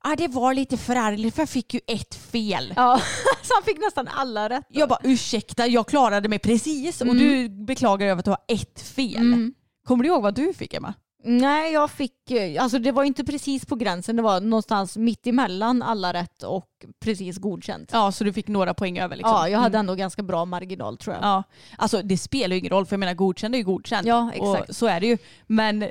[0.00, 2.72] ah, det var lite förargligt för jag fick ju ett fel.
[2.76, 3.00] Ja,
[3.42, 4.64] så han fick nästan alla rätt.
[4.68, 8.80] Jag bara ursäkta jag klarade mig precis och du beklagar över att du har ett
[8.80, 9.50] fel.
[9.86, 10.94] Kommer du ihåg vad du fick Emma?
[11.24, 15.26] Nej, jag fick, eh, alltså det var inte precis på gränsen, det var någonstans mitt
[15.26, 16.70] emellan alla rätt och
[17.00, 17.90] precis godkänt.
[17.92, 19.50] Ja, Ja så du fick några poäng över liksom.
[19.50, 21.24] jag hade ändå ganska bra marginal tror jag.
[21.24, 21.42] Ja,
[21.78, 24.06] alltså det spelar ju ingen roll för jag menar godkänd är ju godkänd.
[24.06, 24.68] Ja, exakt.
[24.68, 25.18] Och så är det ju.
[25.46, 25.88] Men äh,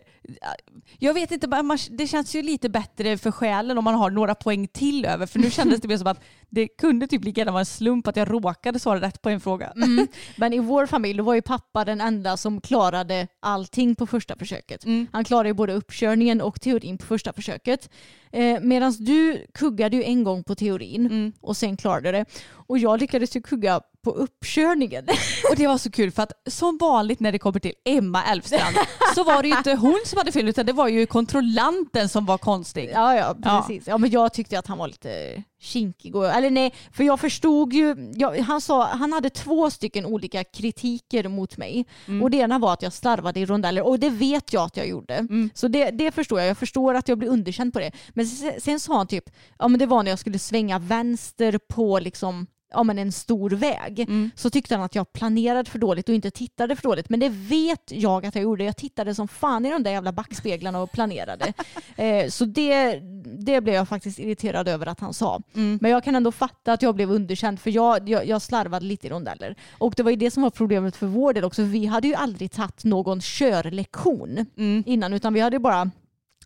[1.00, 4.68] jag vet inte, det känns ju lite bättre för själen om man har några poäng
[4.68, 5.26] till över.
[5.26, 8.08] För nu kändes det mer som att det kunde typ lika gärna vara en slump
[8.08, 9.74] att jag råkade svara rätt på en fråga.
[9.76, 10.08] Mm.
[10.36, 14.36] Men i vår familj då var ju pappa den enda som klarade allting på första
[14.36, 14.86] försöket.
[14.86, 15.08] Mm.
[15.24, 17.90] Han klarade ju både uppkörningen och teorin på första försöket.
[18.32, 21.34] Eh, Medan du kuggade ju en gång på teorin Mm.
[21.42, 22.26] och sen klarade det.
[22.68, 25.06] Och jag lyckades ju kugga på uppkörningen.
[25.50, 28.76] Och det var så kul för att som vanligt när det kommer till Emma Elfstrand
[29.16, 32.26] så var det ju inte hon som hade fel utan det var ju kontrollanten som
[32.26, 32.90] var konstig.
[32.94, 33.66] Ja, ja, Ja.
[33.68, 33.88] precis.
[33.88, 33.98] Ja.
[33.98, 36.16] men jag tyckte att han var lite kinkig.
[36.16, 38.12] Och, eller nej, för jag förstod ju.
[38.16, 41.86] Jag, han, sa, han hade två stycken olika kritiker mot mig.
[42.22, 44.88] Och det ena var att jag slarvade i rondeller och det vet jag att jag
[44.88, 45.28] gjorde.
[45.54, 46.50] Så det, det förstår jag.
[46.50, 47.92] Jag förstår att jag blev underkänd på det.
[48.14, 49.30] Men sen, sen sa han typ,
[49.60, 53.50] ja men det var när jag skulle svänga vänster på liksom ja, men en stor
[53.50, 57.10] väg så tyckte han att jag planerade för dåligt och inte tittade för dåligt.
[57.10, 58.64] Men det vet jag att jag gjorde.
[58.64, 61.54] Jag tittade som fan i de där jävla backspeglarna och planerade.
[61.96, 65.42] eh, så det, det blev jag faktiskt irriterad över att han sa.
[65.54, 69.08] Men jag kan ändå fatta att jag blev underkänd för jag, jag, jag slarvade lite
[69.08, 69.56] i rondeller.
[69.78, 71.62] Och det var ju det som var problemet för vår del också.
[71.62, 74.46] Vi hade ju aldrig tagit någon körlektion
[74.86, 75.92] innan utan vi hade bara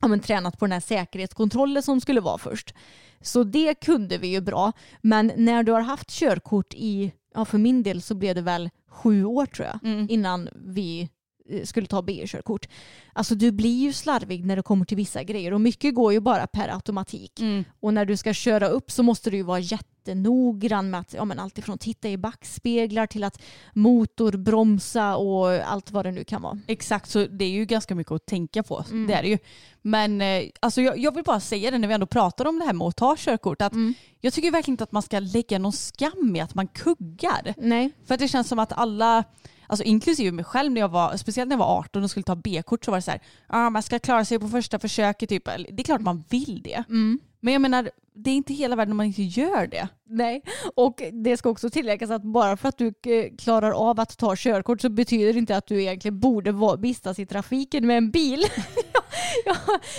[0.08, 2.74] ja, men, tränat på den här säkerhetskontrollen som skulle vara först.
[3.22, 4.72] Så det kunde vi ju bra.
[5.01, 8.70] Men när du har haft körkort i, ja för min del så blev det väl
[8.89, 9.80] sju år tror jag,
[10.10, 11.10] innan vi
[11.64, 12.68] skulle ta B-körkort.
[13.14, 16.20] Alltså du blir ju slarvig när det kommer till vissa grejer och mycket går ju
[16.20, 17.39] bara per automatik.
[17.39, 17.64] Mm.
[17.80, 21.26] Och när du ska köra upp så måste du ju vara jättenoggrann med att ja,
[21.26, 23.41] men allt ifrån titta i backspeglar till att
[23.74, 26.60] motorbromsa och allt vad det nu kan vara.
[26.68, 28.86] Exakt, så det är ju ganska mycket att tänka på.
[28.91, 29.08] Mm.
[29.08, 29.38] Det är det ju.
[29.82, 32.66] Men eh, alltså jag, jag vill bara säga det när vi ändå pratar om det
[32.66, 33.62] här med att ta körkort.
[33.62, 33.93] Att Mm.
[34.22, 37.54] Jag tycker verkligen inte att man ska lägga någon skam i att man kuggar.
[37.58, 37.91] Nej.
[38.06, 39.24] För att det känns som att alla,
[39.68, 42.36] alltså inklusive mig själv när jag var, speciellt när jag var 18 och skulle ta
[42.36, 45.45] B-kort så var det så här, ah, man ska klara sig på första försöket typ.
[45.45, 46.84] Det är klart man vill det.
[46.89, 47.20] Mm.
[47.39, 49.88] Men jag menar, det är inte hela världen om man inte gör det.
[50.09, 50.41] Nej,
[50.76, 54.36] och det ska också tilläggas att bara för att du eh, klarar av att ta
[54.36, 58.43] körkort så betyder det inte att du egentligen borde vistas i trafiken med en bil.
[59.45, 59.57] jag,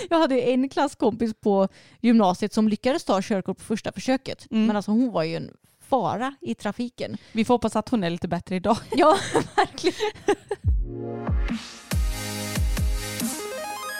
[0.09, 1.67] jag hade en klasskompis på
[2.01, 4.47] gymnasiet som lyckades ta körkort på första försöket.
[4.51, 4.65] Mm.
[4.65, 5.51] Men alltså hon var ju en
[5.89, 7.17] fara i trafiken.
[7.31, 8.77] Vi får hoppas att hon är lite bättre idag.
[8.91, 9.17] Ja,
[9.55, 9.95] verkligen.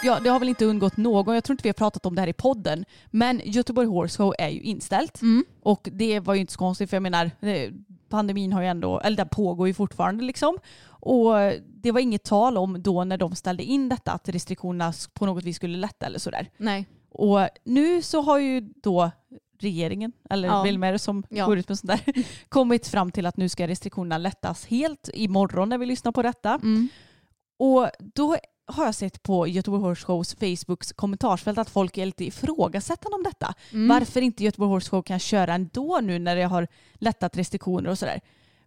[0.02, 1.34] Ja, det har väl inte undgått någon.
[1.34, 2.84] Jag tror inte vi har pratat om det här i podden.
[3.10, 5.22] Men Göteborg Horse Show är ju inställt.
[5.22, 5.44] Mm.
[5.62, 7.70] Och det var ju inte så konstigt för jag menar eh,
[8.08, 10.58] pandemin har ju ändå, eller den pågår ju fortfarande liksom.
[10.86, 11.34] Och
[11.66, 15.44] det var inget tal om då när de ställde in detta att restriktionerna på något
[15.44, 16.50] vis skulle lätta eller sådär.
[16.56, 16.86] Nej.
[17.10, 19.10] Och nu så har ju då
[19.62, 20.62] regeringen, eller Ja.
[20.92, 21.46] det som Ja.
[21.46, 25.68] går ut med sånt där, kommit fram till att nu ska restriktionerna lättas helt imorgon
[25.68, 26.54] när vi lyssnar på detta.
[26.54, 26.88] Mm.
[27.58, 28.36] Och då
[28.66, 33.22] har jag sett på Göteborg Horse Shows Facebooks kommentarsfält att folk är lite ifrågasättande om
[33.22, 33.54] detta.
[33.72, 33.88] Mm.
[33.88, 37.98] Varför inte Göteborg Horse Show kan köra ändå nu när det har lättat restriktioner och
[37.98, 38.20] sådär.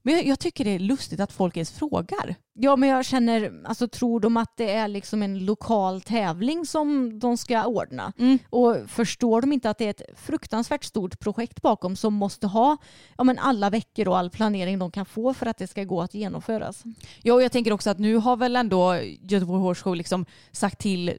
[0.06, 2.36] Men jag, jag tycker det är lustigt att folk ens frågar.
[2.54, 7.20] Ja men jag känner, alltså tror de att det är liksom en lokal tävling som
[7.20, 8.14] de ska ordna?
[8.18, 8.40] Mm.
[8.50, 12.78] Och förstår de inte att det är ett fruktansvärt stort projekt bakom som måste ha
[13.18, 16.02] ja, men alla veckor och all planering de kan få för att det ska gå
[16.02, 16.84] att genomföras?
[17.22, 20.80] Ja, och jag tänker också att nu har väl ändå Göteborg Horse Show liksom sagt
[20.80, 21.18] till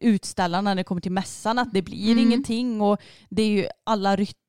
[0.00, 2.18] utställarna när det kommer till mässan att det blir Mm.
[2.18, 4.43] ingenting och det är ju alla ryttare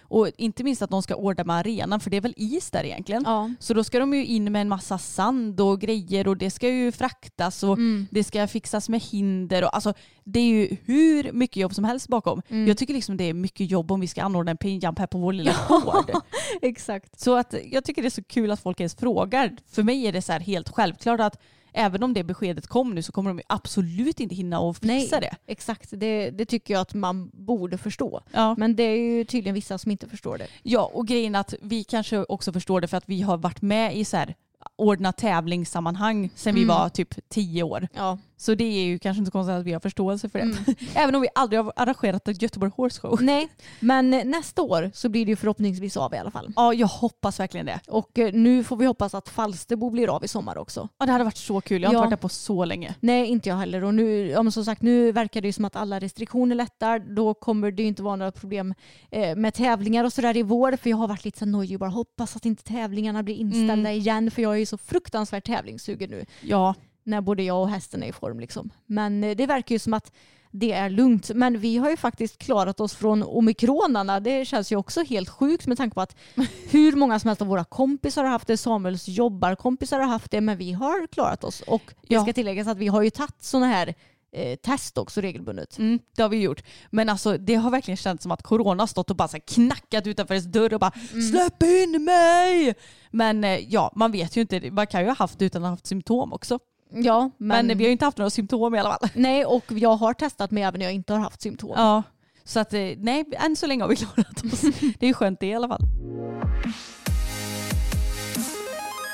[0.00, 2.84] och inte minst att de ska ordna med arenan för det är väl is där
[2.84, 3.22] egentligen.
[3.26, 3.50] Ja.
[3.60, 6.68] Så då ska de ju in med en massa sand och grejer och det ska
[6.68, 8.06] ju fraktas och Mm.
[8.10, 9.64] det ska fixas med hinder.
[9.64, 9.94] Och, alltså,
[10.24, 12.42] det är ju hur mycket jobb som helst bakom.
[12.48, 12.66] Mm.
[12.68, 15.18] Jag tycker liksom det är mycket jobb om vi ska anordna en pinjump här på
[15.18, 16.10] vår lilla gård.
[16.62, 17.20] Exakt.
[17.20, 19.56] Så att jag tycker det är så kul att folk ens frågar.
[19.70, 21.40] För mig är det så här helt självklart att
[21.72, 25.36] även om det beskedet kom nu så kommer de absolut inte hinna och fixa det.
[25.46, 28.20] Exakt, det, det tycker jag att man borde förstå.
[28.32, 28.54] Ja.
[28.58, 30.46] Men det är ju tydligen vissa som inte förstår det.
[30.62, 33.96] ja, och grejen att vi kanske också förstår det för att vi har varit med
[33.96, 34.34] i så här
[34.76, 36.76] ordna tävlingssammanhang sedan vi Mm.
[36.76, 37.88] var typ tio år.
[37.94, 38.18] Ja.
[38.40, 40.44] Så det är ju kanske inte konstigt att vi har förståelse för det.
[40.44, 40.56] Mm.
[40.94, 43.18] Även om vi aldrig har arrangerat ett Göteborg Horse Show.
[43.22, 43.48] Nej,
[43.80, 46.52] men nästa år så blir det ju förhoppningsvis av i alla fall.
[46.56, 47.80] Ja, jag hoppas verkligen det.
[47.88, 50.88] Och eh, nu får vi hoppas att Falsterbo blir av i sommar också.
[50.98, 51.82] Ja, det hade varit så kul.
[51.82, 51.98] Jag har Ja.
[51.98, 52.94] inte varit där på så länge.
[53.00, 53.84] Nej, inte jag heller.
[53.84, 56.98] Och nu, ja, men som sagt, nu verkar det ju som att alla restriktioner lättar.
[56.98, 58.74] Då kommer det ju inte vara några problem
[59.10, 60.76] eh, med tävlingar och sådär i vår.
[60.76, 63.72] För jag har varit lite så nojig och bara hoppas att inte tävlingarna blir inställda
[63.72, 63.86] Mm.
[63.92, 64.30] igen.
[64.30, 66.24] För jag är ju så fruktansvärt tävlingssugen nu.
[66.42, 66.74] Ja,
[67.08, 68.40] När både jag och hästen är i form.
[68.40, 68.70] Liksom.
[68.86, 70.12] Men eh, det verkar ju som att
[70.50, 71.30] det är lugnt.
[71.34, 74.20] Men vi har ju faktiskt klarat oss från omikronarna.
[74.20, 76.16] Det känns ju också helt sjukt med tanke på att
[76.70, 78.56] hur många som helst av våra kompisar har haft det.
[78.56, 80.40] Samuels jobbarkompisar har haft det.
[80.40, 81.60] Men vi har klarat oss.
[81.60, 82.22] Och det Ja.
[82.22, 83.94] ska tilläggas att vi har ju tagit sådana här
[84.32, 85.78] eh, test också regelbundet.
[85.78, 86.62] mm, det har vi gjort.
[86.90, 90.34] Men alltså det har verkligen känts som att corona stått och bara så knackat utanför
[90.34, 90.92] ens dörr och bara
[91.30, 92.74] släpp in mig!
[93.10, 94.70] Men eh, ja, man vet ju inte.
[94.70, 96.58] Man kan ju ha haft det utan att ha haft symptom också.
[96.90, 99.08] Ja, Men, men, vi har ju inte haft några symptom i alla fall.
[99.14, 101.72] nej, och jag har testat mig även när jag inte har haft symptom.
[101.76, 102.02] Ja,
[102.48, 104.60] så att eh, nej, än så länge har vi klarat oss.
[104.98, 105.82] Det är skönt det i alla fall.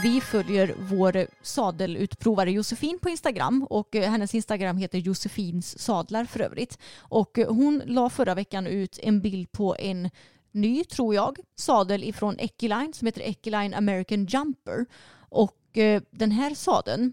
[0.03, 6.41] Vi följer vår sadelutprovare Josefin på Instagram och eh, hennes Instagram heter Josefins sadlar för
[6.41, 6.79] övrigt.
[6.99, 10.11] Och eh, hon la förra veckan ut en bild på en
[10.53, 14.87] ny, tror jag, sadel ifrån Equiline som heter Equiline American Jumper.
[15.29, 15.59] Och
[16.11, 17.13] den här sadeln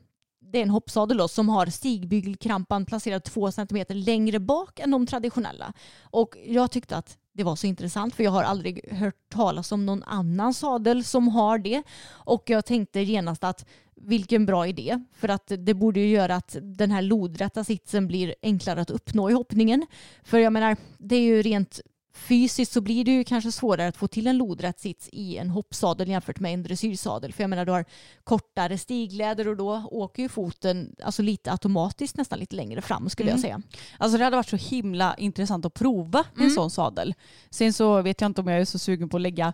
[0.52, 5.06] det är en hoppsadel då, som har stigbygelkrampan placerad två centimeter längre bak än de
[5.06, 5.74] traditionella.
[6.02, 9.86] Och jag tyckte att det var så intressant för jag har aldrig hört talas om
[9.86, 11.84] någon annan sadel som har det.
[12.10, 15.04] Och jag tänkte genast att vilken bra idé.
[15.14, 19.30] För att det borde ju göra att den här lodrätta sitsen blir enklare att uppnå
[19.30, 19.88] i hoppningen.
[20.24, 21.82] För jag menar, det är ju rent
[22.28, 25.50] fysiskt så blir det ju kanske svårare att få till en lodrätt sits i en
[25.50, 27.34] hoppsadel jämfört med en dressyrsadel.
[27.34, 27.86] För jag menar du har
[28.24, 33.30] kortare stigläder och då åker ju foten alltså lite automatiskt nästan lite längre fram skulle
[33.30, 33.42] jag Mm.
[33.42, 33.62] säga.
[33.98, 36.52] Alltså det hade varit så himla intressant att prova en Mm.
[36.52, 37.14] sån sadel.
[37.50, 39.54] Sen så vet jag inte om jag är så sugen på att lägga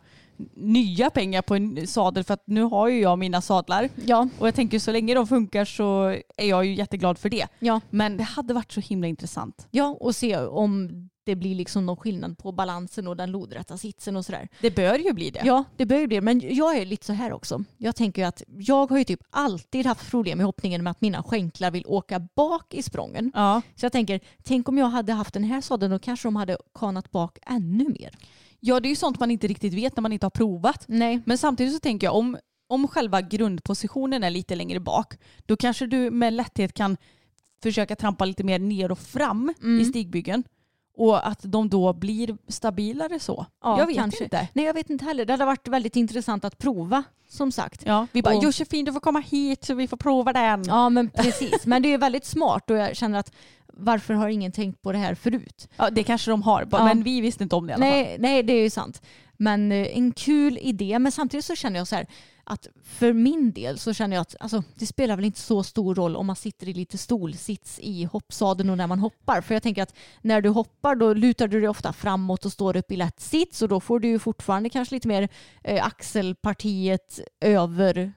[0.55, 3.89] nya pengar på en sadel för att nu har ju jag mina sadlar.
[4.05, 6.05] Ja, Och jag tänker så länge de funkar så
[6.38, 7.47] är jag ju jätteglad för det.
[7.59, 9.67] ja, Men det hade varit så himla intressant.
[9.71, 10.89] ja, och se om
[11.23, 14.47] det blir liksom någon skillnad på balansen och den lodrätta sitsen och sådär.
[14.61, 15.41] Det bör ju bli det.
[15.45, 17.63] Ja, det bör ju bli Men jag är lite så här också.
[17.77, 21.01] Jag tänker ju att jag har ju typ alltid haft problem med hoppningen med att
[21.01, 23.31] mina skänklar vill åka bak i sprången.
[23.35, 23.61] Ja.
[23.75, 26.57] Så jag tänker, tänk om jag hade haft den här sadeln då kanske de hade
[26.79, 28.17] kanat bak ännu mer.
[28.60, 30.86] Ja, det är ju sånt man inte riktigt vet när man inte har provat.
[30.88, 31.22] Nej.
[31.26, 32.38] Men samtidigt så tänker jag om,
[32.68, 35.14] om själva grundpositionen är lite längre bak
[35.45, 36.97] då kanske du med lätthet kan
[37.64, 39.82] försöka trampa lite mer ner och fram Mm.
[39.82, 40.43] i stigbyggen.
[40.99, 43.45] Och att de då blir stabilare så.
[43.64, 44.24] Ja, jag vet kanske.
[44.24, 44.47] inte.
[44.53, 45.26] Nej, jag vet inte heller.
[45.26, 47.84] Det hade varit väldigt intressant att prova, som sagt.
[47.86, 50.64] Ja, vi bara Och- Josefin du får komma hit så vi får prova den.
[50.68, 51.66] Ja, men precis.
[51.66, 53.32] Men det är väldigt smart och jag känner att
[53.80, 55.67] varför har ingen tänkt på det här förut?
[55.78, 56.86] Ja, det kanske de har, Ja.
[56.86, 57.91] men vi visste inte om det i alla fall.
[57.93, 59.01] Nej, nej, det är ju sant.
[59.38, 60.99] Men eh, en kul idé.
[60.99, 62.07] Men samtidigt så känner jag så här
[62.43, 65.95] att för min del så känner jag att alltså, det spelar väl inte så stor
[65.95, 69.41] roll om man sitter i lite stolsits i hoppsadeln och när man hoppar.
[69.41, 72.78] För jag tänker att när du hoppar då lutar du dig ofta framåt och står
[72.78, 75.30] upp i lätt sits och då får du ju fortfarande kanske lite mer
[75.63, 78.13] eh, axelpartiet över,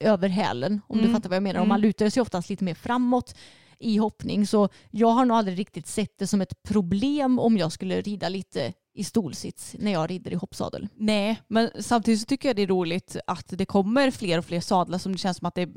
[0.00, 0.80] över hälen.
[0.86, 1.14] Om du Mm.
[1.16, 1.60] fattar vad jag menar.
[1.60, 1.68] Om Mm.
[1.68, 3.34] man lutar sig oftast lite mer framåt
[3.80, 4.46] i hoppning.
[4.46, 8.28] Så jag har nog aldrig riktigt sett det som ett problem om jag skulle rida
[8.28, 10.88] lite i stolsits när jag rider i hoppsadel.
[10.94, 14.60] Nej, men samtidigt så tycker jag det är roligt att det kommer fler och fler
[14.60, 15.68] sadlar som det känns som att det,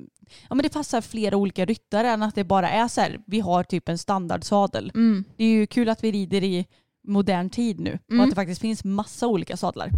[0.50, 3.40] ja, men det passar flera olika ryttare än att det bara är så här, vi
[3.40, 4.92] har typ en standardsadel.
[4.96, 5.24] Mm.
[5.38, 6.66] Det är ju kul att vi rider i
[7.08, 8.22] modern tid nu och Mm.
[8.24, 9.90] att det faktiskt finns massa olika sadlar.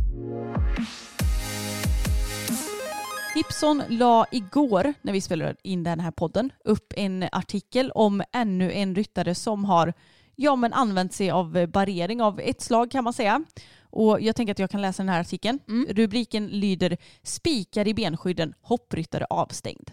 [3.36, 8.72] Gibson la igår, när vi spelade in den här podden, upp en artikel om ännu
[8.72, 9.94] en ryttare som har
[10.36, 13.44] ja, men använt sig av barrering av ett slag kan man säga.
[13.82, 15.60] Och jag tänker att jag kan läsa den här artikeln.
[15.68, 15.88] Mm.
[15.90, 19.92] Rubriken lyder Spikar i benskydden, hoppryttare avstängd.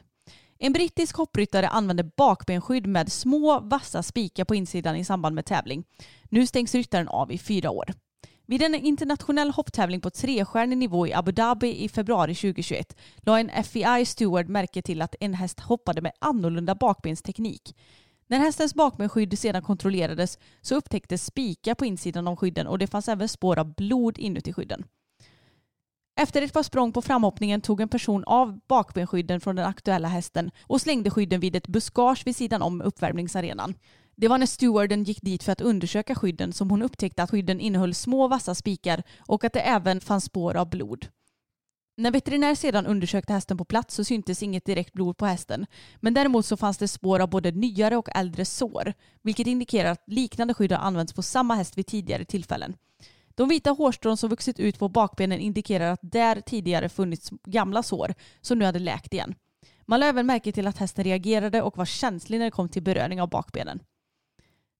[0.58, 5.84] En brittisk hoppryttare använde bakbenskydd med små vassa spikar på insidan i samband med tävling.
[6.28, 7.92] Nu stängs ryttaren av i fyra år.
[8.50, 13.64] Vid en internationell hopptävling på trestjärnig nivå i Abu Dhabi i februari 2021 la en
[13.64, 17.76] FEI steward märke till att en häst hoppade med annorlunda bakbensteknik.
[18.26, 23.08] När hästens bakbensskydd sedan kontrollerades så upptäcktes spikar på insidan av skydden och det fanns
[23.08, 24.84] även spår av blod inuti skydden.
[26.20, 30.50] Efter ett par språng på framhoppningen tog en person av bakbenskydden från den aktuella hästen
[30.62, 33.74] och slängde skydden vid ett buskage vid sidan om uppvärmningsarenan.
[34.20, 37.60] Det var när stewarden gick dit för att undersöka skydden som hon upptäckte att skydden
[37.60, 41.06] innehöll små vassa spikar och att det även fanns spår av blod.
[41.96, 45.66] När veterinär sedan undersökte hästen på plats så syntes inget direkt blod på hästen.
[46.00, 48.92] Men däremot så fanns det spår av både nyare och äldre sår,
[49.22, 52.76] vilket indikerar att liknande skydd har använts på samma häst vid tidigare tillfällen.
[53.34, 58.14] De vita hårstrån som vuxit ut på bakbenen indikerar att där tidigare funnits gamla sår
[58.40, 59.34] som nu hade läkt igen.
[59.86, 62.82] Man lade även märke till att hästen reagerade och var känslig när det kom till
[62.82, 63.80] beröring av bakbenen.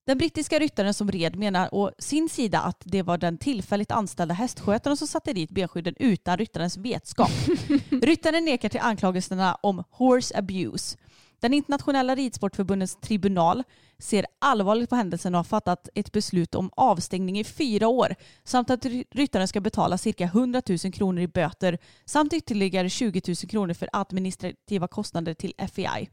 [0.07, 4.35] Den brittiska ryttaren som red menar å sin sida att det var den tillfälligt anställda
[4.35, 7.31] hästskötaren som satte dit benskydden utan ryttarens vetskap.
[7.91, 10.97] ryttaren nekar till anklagelserna om horse abuse.
[11.41, 13.63] Den internationella ridsportförbundets tribunal
[13.99, 18.71] ser allvarligt på händelsen och har fattat ett beslut om avstängning i fyra år samt
[18.71, 23.37] att ry- ryttaren ska betala cirka 100 000 kronor i böter samt ytterligare 20 000
[23.37, 26.09] kronor för administrativa kostnader till FEI.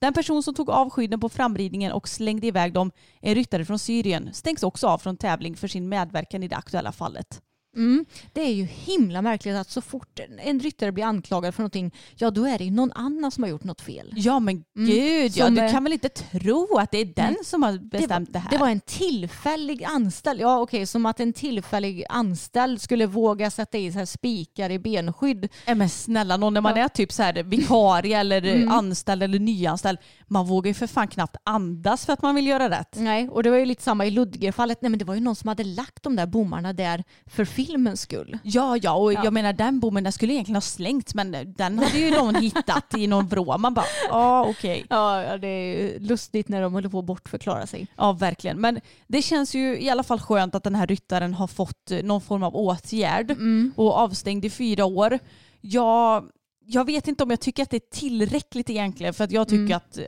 [0.00, 2.90] Den person som tog av skydden på framridningen och slängde iväg dem,
[3.20, 6.92] en ryttare från Syrien, stängs också av från tävling för sin medverkan i det aktuella
[6.92, 7.42] fallet.
[7.76, 8.04] Mm.
[8.32, 12.30] Det är ju himla märkligt att så fort en ryttare blir anklagad för någonting, ja
[12.30, 14.12] då är det ju någon annan som har gjort något fel.
[14.16, 14.90] Ja men Mm.
[14.90, 17.78] gud, ja, Som, du eh, kan väl inte tro att det är den som har
[17.78, 18.50] bestämt det, här?
[18.50, 20.40] Det var en tillfällig anställd.
[20.40, 24.78] Ja okej, som att en tillfällig anställd skulle våga sätta i så här spikar i
[24.78, 25.48] benskydd.
[25.66, 26.84] Nej, men snälla någon när man Ja.
[26.84, 28.70] är typ så här vikarie eller Mm.
[28.70, 32.70] anställd eller nyanställd, man vågar ju för fan knappt andas för att man vill göra
[32.70, 32.96] rätt.
[32.98, 34.82] Nej, och det var ju lite samma i Ludger-fallet.
[34.82, 38.00] Nej men det var ju någon som hade lagt de där bommarna där för filmens
[38.00, 38.38] skull.
[38.42, 39.20] Ja, ja, och Ja.
[39.24, 42.94] jag menar den bommen den skulle egentligen ha slängts men den hade ju någon hittat
[42.98, 43.58] i någon vrå.
[43.58, 44.86] Man bara, ja okej.
[44.90, 47.86] Ja, ja, det är lustigt när de håller på att bortförklara sig.
[47.96, 48.60] Ja, verkligen.
[48.60, 52.02] Men det känns ju i alla fall skönt att den här ryttaren har fått eh,
[52.02, 53.72] någon form av åtgärd Mm.
[53.76, 55.18] och avstängd i fyra år.
[55.60, 56.24] Jag,
[56.66, 59.60] jag vet inte om jag tycker att det är tillräckligt egentligen för att jag tycker
[59.64, 59.76] Mm.
[59.76, 60.04] att eh,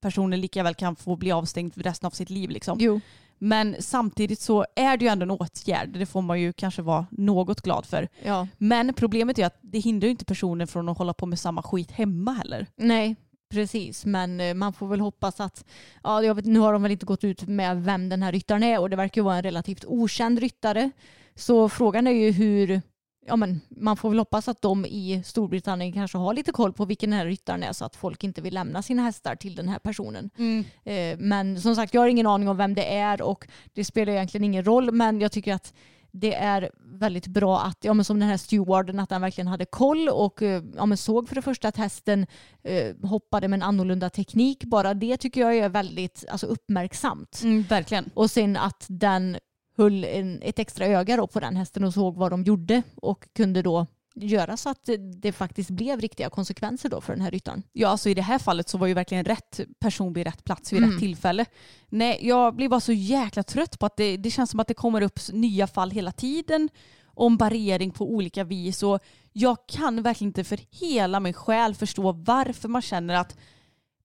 [0.00, 2.50] personen lika väl kan få bli avstängd för resten av sitt liv.
[2.50, 2.78] Liksom.
[2.80, 3.00] Jo.
[3.44, 5.88] Men samtidigt så är det ju ändå en åtgärd.
[5.88, 8.08] Det får man ju kanske vara något glad för.
[8.22, 8.48] Ja.
[8.58, 11.62] Men problemet är att det hindrar ju inte personen från att hålla på med samma
[11.62, 12.66] skit hemma heller.
[12.76, 13.16] Nej,
[13.50, 14.04] precis.
[14.04, 15.64] Men eh, man får väl hoppas att,
[16.02, 18.62] ja, jag vet, nu har de väl inte gått ut med vem den här ryttaren
[18.62, 20.90] är och det verkar ju vara en relativt okänd ryttare.
[21.34, 22.82] Så frågan är ju hur,
[23.26, 26.84] ja, men man får väl hoppas att de i Storbritannien kanske har lite koll på
[26.84, 29.68] vilken den här ryttaren är så att folk inte vill lämna sina hästar till den
[29.68, 30.30] här personen.
[30.38, 30.64] Mm.
[30.84, 34.12] Eh, men som sagt, jag har ingen aning om vem det är och det spelar
[34.12, 34.92] egentligen ingen roll.
[34.92, 35.74] Men jag tycker att
[36.16, 39.64] det är väldigt bra att, ja men som den här stewarden, att han verkligen hade
[39.64, 42.26] koll och eh, ja, men såg för det första att hästen
[42.62, 44.64] eh, hoppade med en annorlunda teknik.
[44.64, 47.40] Bara det tycker jag är väldigt alltså, uppmärksamt.
[47.42, 48.10] Mm, verkligen.
[48.14, 49.36] Och sen att den
[49.76, 53.28] höll en, ett extra öga då på den hästen och såg vad de gjorde och
[53.32, 57.62] kunde då göra så att det, faktiskt blev riktiga konsekvenser då för den här ryttaren.
[57.72, 60.72] Ja, alltså i det här fallet så var ju verkligen rätt person vid rätt plats
[60.72, 60.90] vid Mm.
[60.90, 61.46] rätt tillfälle.
[61.88, 64.74] Nej, jag blir bara så jäkla trött på att det, det känns som att det
[64.74, 66.68] kommer upp nya fall hela tiden
[67.06, 68.98] om barrering på olika vis och
[69.32, 73.36] jag kan verkligen inte för hela min själ förstå varför man känner att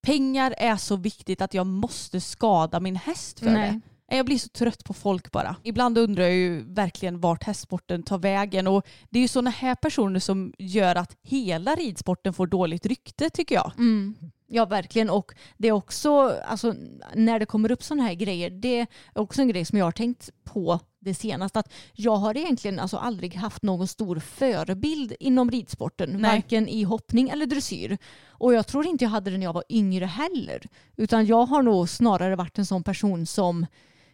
[0.01, 3.71] pengar är så viktigt att jag måste skada min häst för Nej.
[3.71, 3.81] det.
[4.11, 5.55] Jag blir så trött på folk bara.
[5.63, 9.75] Ibland undrar jag ju verkligen vart hästsporten tar vägen och det är ju sådana här
[9.75, 13.71] personer som gör att hela ridsporten får dåligt rykte tycker jag.
[13.77, 14.15] Mm.
[14.51, 15.09] Ja, verkligen.
[15.09, 16.75] Och det är också, alltså,
[17.15, 19.91] när det kommer upp sådana här grejer, det är också en grej som jag har
[19.91, 21.59] tänkt på det senaste.
[21.59, 26.31] Att jag har egentligen alltså aldrig haft någon stor förebild inom ridsporten, Nej.
[26.31, 27.97] varken i hoppning eller dressyr.
[28.27, 30.65] Och jag tror inte jag hade det när jag var yngre heller.
[30.95, 33.65] Utan jag har nog snarare varit en sån person som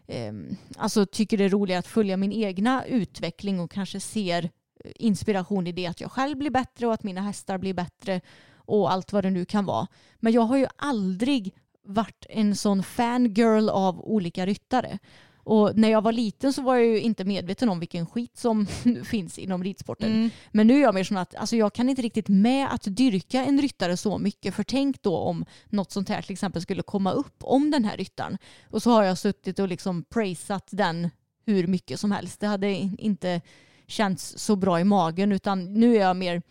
[0.08, 4.92] Ehm, alltså tycker det är roligare att följa min egna utveckling och kanske ser eh,
[4.96, 8.22] inspiration i det att jag själv blir bättre och att mina hästar blir bättre
[8.56, 9.88] och allt vad det nu kan vara.
[10.16, 11.54] Men jag har ju aldrig
[11.84, 15.00] varit en sån fangirl av olika ryttare.
[15.46, 18.66] Och när jag var liten så var jag ju inte medveten om vilken skit som
[19.06, 20.12] finns inom ridsporten.
[20.12, 20.30] Mm.
[20.52, 23.46] Men nu är jag mer sån att alltså jag kan inte riktigt med att dyrka
[23.46, 24.56] en ryttare så mycket.
[24.56, 27.98] För tänk då om något sånt här till exempel skulle komma upp om den här
[27.98, 28.38] ryttaren.
[28.70, 31.10] Och så har jag suttit och liksom praisat den
[31.46, 32.40] hur mycket som helst.
[32.40, 33.42] Det hade inte
[33.88, 36.42] känts så bra i magen utan nu är jag mer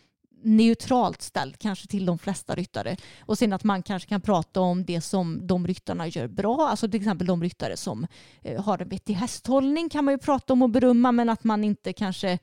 [0.44, 2.96] neutralt ställd kanske till de flesta ryttare.
[3.20, 6.68] Och sen att man kanske kan prata om det som de ryttarna gör bra.
[6.68, 8.06] Alltså till exempel de ryttare som
[8.42, 11.64] eh, har en vettig hästhållning kan man ju prata om och berömma men att man
[11.64, 12.38] inte kanske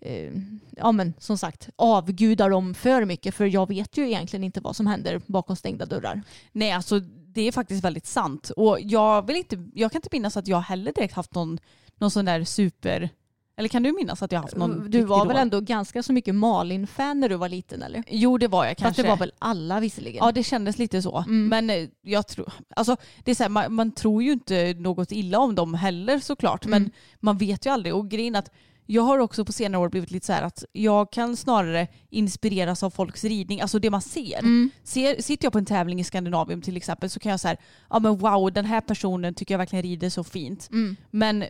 [0.00, 0.32] eh,
[0.76, 4.76] ja men som sagt avgudar dem för mycket för jag vet ju egentligen inte vad
[4.76, 6.22] som händer bakom stängda dörrar.
[6.52, 7.00] Nej, alltså
[7.36, 8.50] det är faktiskt väldigt sant.
[8.56, 11.58] Och jag, vill inte, jag kan inte minnas att jag heller direkt haft någon,
[11.98, 13.10] någon sån där super...
[13.58, 16.12] Eller kan du minnas att jag haft någon Du riktig var väl ändå ganska så
[16.12, 18.02] mycket Malin-fan när du var liten eller?
[18.08, 19.02] Jo, det var jag Fast kanske.
[19.02, 20.24] det var väl alla visserligen?
[20.24, 21.18] Ja, det kändes lite så.
[21.18, 21.48] Mm.
[21.48, 22.52] Men eh, jag tror...
[22.76, 26.18] Alltså, det är så här, man, man tror ju inte något illa om dem heller
[26.18, 26.66] såklart.
[26.66, 26.92] Men Mm.
[27.20, 27.94] man vet ju aldrig.
[27.94, 28.50] Och grejen att
[28.88, 32.82] jag har också på senare år blivit lite så här att jag kan snarare inspireras
[32.82, 34.38] av folks ridning, alltså det man ser.
[34.38, 34.70] Mm.
[34.84, 37.56] ser sitter jag på en tävling i Skandinavien till exempel så kan jag säga
[37.90, 40.68] ja men wow den här personen tycker jag verkligen rider så fint.
[40.72, 40.96] Mm.
[41.10, 41.44] Men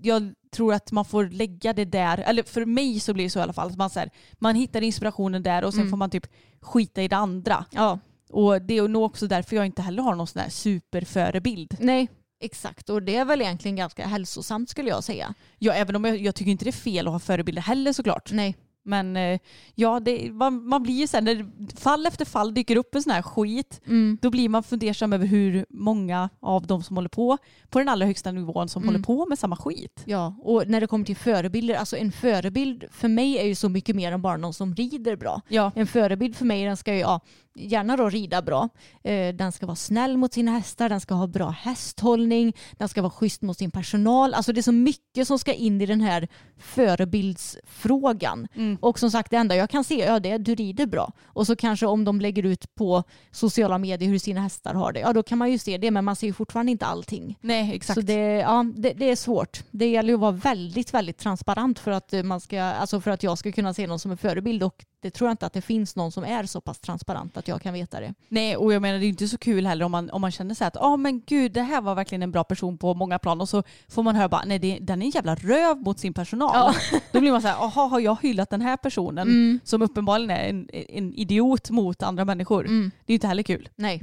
[0.00, 3.38] jag tror att man får lägga det där, eller för mig så blir det så
[3.38, 5.90] i alla fall, att man, så här, man hittar inspirationen där och sen Mm.
[5.90, 6.26] får man typ
[6.60, 7.64] skita i det andra.
[7.70, 7.98] Ja,
[8.30, 11.76] Och det är nog också därför jag inte heller har någon sån här superförebild.
[11.80, 12.08] nej
[12.40, 15.34] exakt och det är väl egentligen ganska hälsosamt skulle jag säga.
[15.58, 18.32] Ja, även om jag, jag tycker inte det är fel att ha förebilder heller såklart.
[18.32, 18.56] Nej.
[18.88, 19.40] Men eh,
[19.74, 21.46] ja, det, man, man blir ju sen när
[21.80, 24.18] fall efter fall dyker upp en sån här skit, Mm.
[24.22, 28.06] då blir man fundersam över hur många av de som håller på på den allra
[28.06, 28.94] högsta nivån som Mm.
[28.94, 30.02] håller på med samma skit.
[30.04, 33.68] Ja, och när det kommer till förebilder, alltså en förebild för mig är ju så
[33.68, 35.40] mycket mer än bara någon som rider bra.
[35.48, 37.20] Ja, En förebild för mig den ska ju ja,
[37.58, 38.68] gärna då rida bra.
[39.04, 43.02] Eh, den ska vara snäll mot sina hästar, den ska ha bra hästhållning, den ska
[43.02, 44.34] vara schysst mot sin personal.
[44.34, 48.48] Alltså det är så mycket som ska in i den här förebildsfrågan.
[48.54, 48.78] Mm.
[48.80, 51.12] Och som sagt det enda jag kan se ja, det är du rider bra.
[51.26, 55.00] Och så kanske om de lägger ut på sociala medier hur sina hästar har det,
[55.00, 57.38] ja då kan man ju se det men man ser ju fortfarande inte allting.
[57.40, 57.94] nej exakt.
[57.94, 59.64] Så det, ja, det, det är svårt.
[59.70, 63.10] Det gäller ju att vara väldigt, väldigt transparent för att, eh, man ska, alltså för
[63.10, 65.52] att jag ska kunna se någon som en förebild och det tror jag inte att
[65.52, 68.14] det finns någon som är så pass transparent att jag kan veta det.
[68.28, 70.54] Nej, och jag menar det är inte så kul heller om man, om man känner
[70.54, 73.18] så här att ja men gud det här var verkligen en bra person på många
[73.18, 75.98] plan och så får man höra bara nej det, den är en jävla röv mot
[75.98, 76.74] sin personal.
[77.12, 79.60] Då blir man så här, jaha har jag hyllat den här personen Mm.
[79.64, 82.66] som uppenbarligen är en, en idiot mot andra människor.
[82.66, 82.90] Mm.
[83.06, 83.68] Det är ju inte heller kul.
[83.76, 84.00] Nej.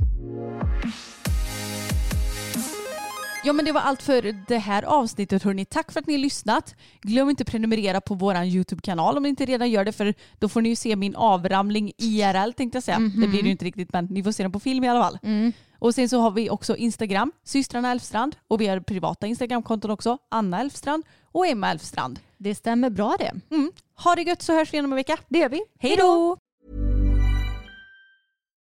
[3.45, 5.65] Ja men det var allt för det här avsnittet hörni.
[5.65, 6.75] Tack för att ni har lyssnat.
[7.01, 10.49] Glöm inte att prenumerera på vår YouTube-kanal om ni inte redan gör det för då
[10.49, 12.99] får ni ju se min avramling IRL tänkte jag säga.
[12.99, 15.03] Det blir det ju inte riktigt men ni får se den på film i alla
[15.03, 15.19] fall.
[15.23, 15.53] Mm.
[15.79, 20.17] Och sen så har vi också Instagram, systrarna Elfstrand och vi har privata Instagramkonton också,
[20.31, 22.19] Anna Elfstrand och Emma Elfstrand.
[22.37, 23.55] Det stämmer bra det.
[23.55, 23.71] Mm.
[24.03, 25.17] Ha det gött så hörs vi igen om en vecka.
[25.27, 25.61] Det gör vi.
[25.79, 26.37] Hej då!